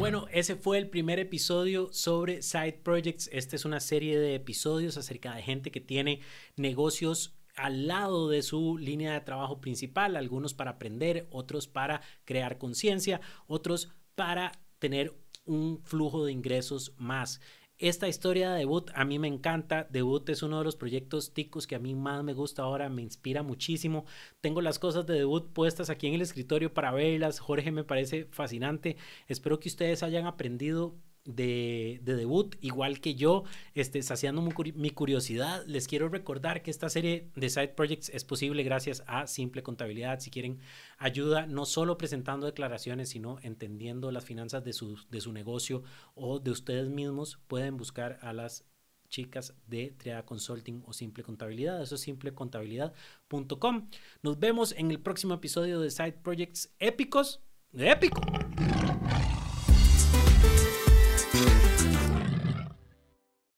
[0.00, 3.28] Bueno, ese fue el primer episodio sobre Side Projects.
[3.34, 6.20] Esta es una serie de episodios acerca de gente que tiene
[6.56, 12.56] negocios al lado de su línea de trabajo principal, algunos para aprender, otros para crear
[12.56, 17.42] conciencia, otros para tener un flujo de ingresos más.
[17.80, 19.86] Esta historia de Debut a mí me encanta.
[19.90, 23.00] Debut es uno de los proyectos ticos que a mí más me gusta ahora, me
[23.00, 24.04] inspira muchísimo.
[24.42, 27.40] Tengo las cosas de Debut puestas aquí en el escritorio para verlas.
[27.40, 28.98] Jorge me parece fascinante.
[29.28, 30.94] Espero que ustedes hayan aprendido
[31.24, 33.44] de, debut, igual que yo,
[33.74, 38.62] este, saciando mi curiosidad, les quiero recordar que esta serie de Side Projects es posible
[38.62, 40.20] gracias a Simple Contabilidad.
[40.20, 40.60] Si quieren
[40.98, 45.82] ayuda, no solo presentando declaraciones, sino entendiendo las finanzas de su, de su negocio
[46.14, 48.64] o de ustedes mismos, pueden buscar a las
[49.08, 51.82] chicas de Triada Consulting o Simple Contabilidad.
[51.82, 53.88] Eso es simplecontabilidad.com.
[54.22, 57.42] Nos vemos en el próximo episodio de Side Projects épicos.
[57.72, 58.22] ¡Épico!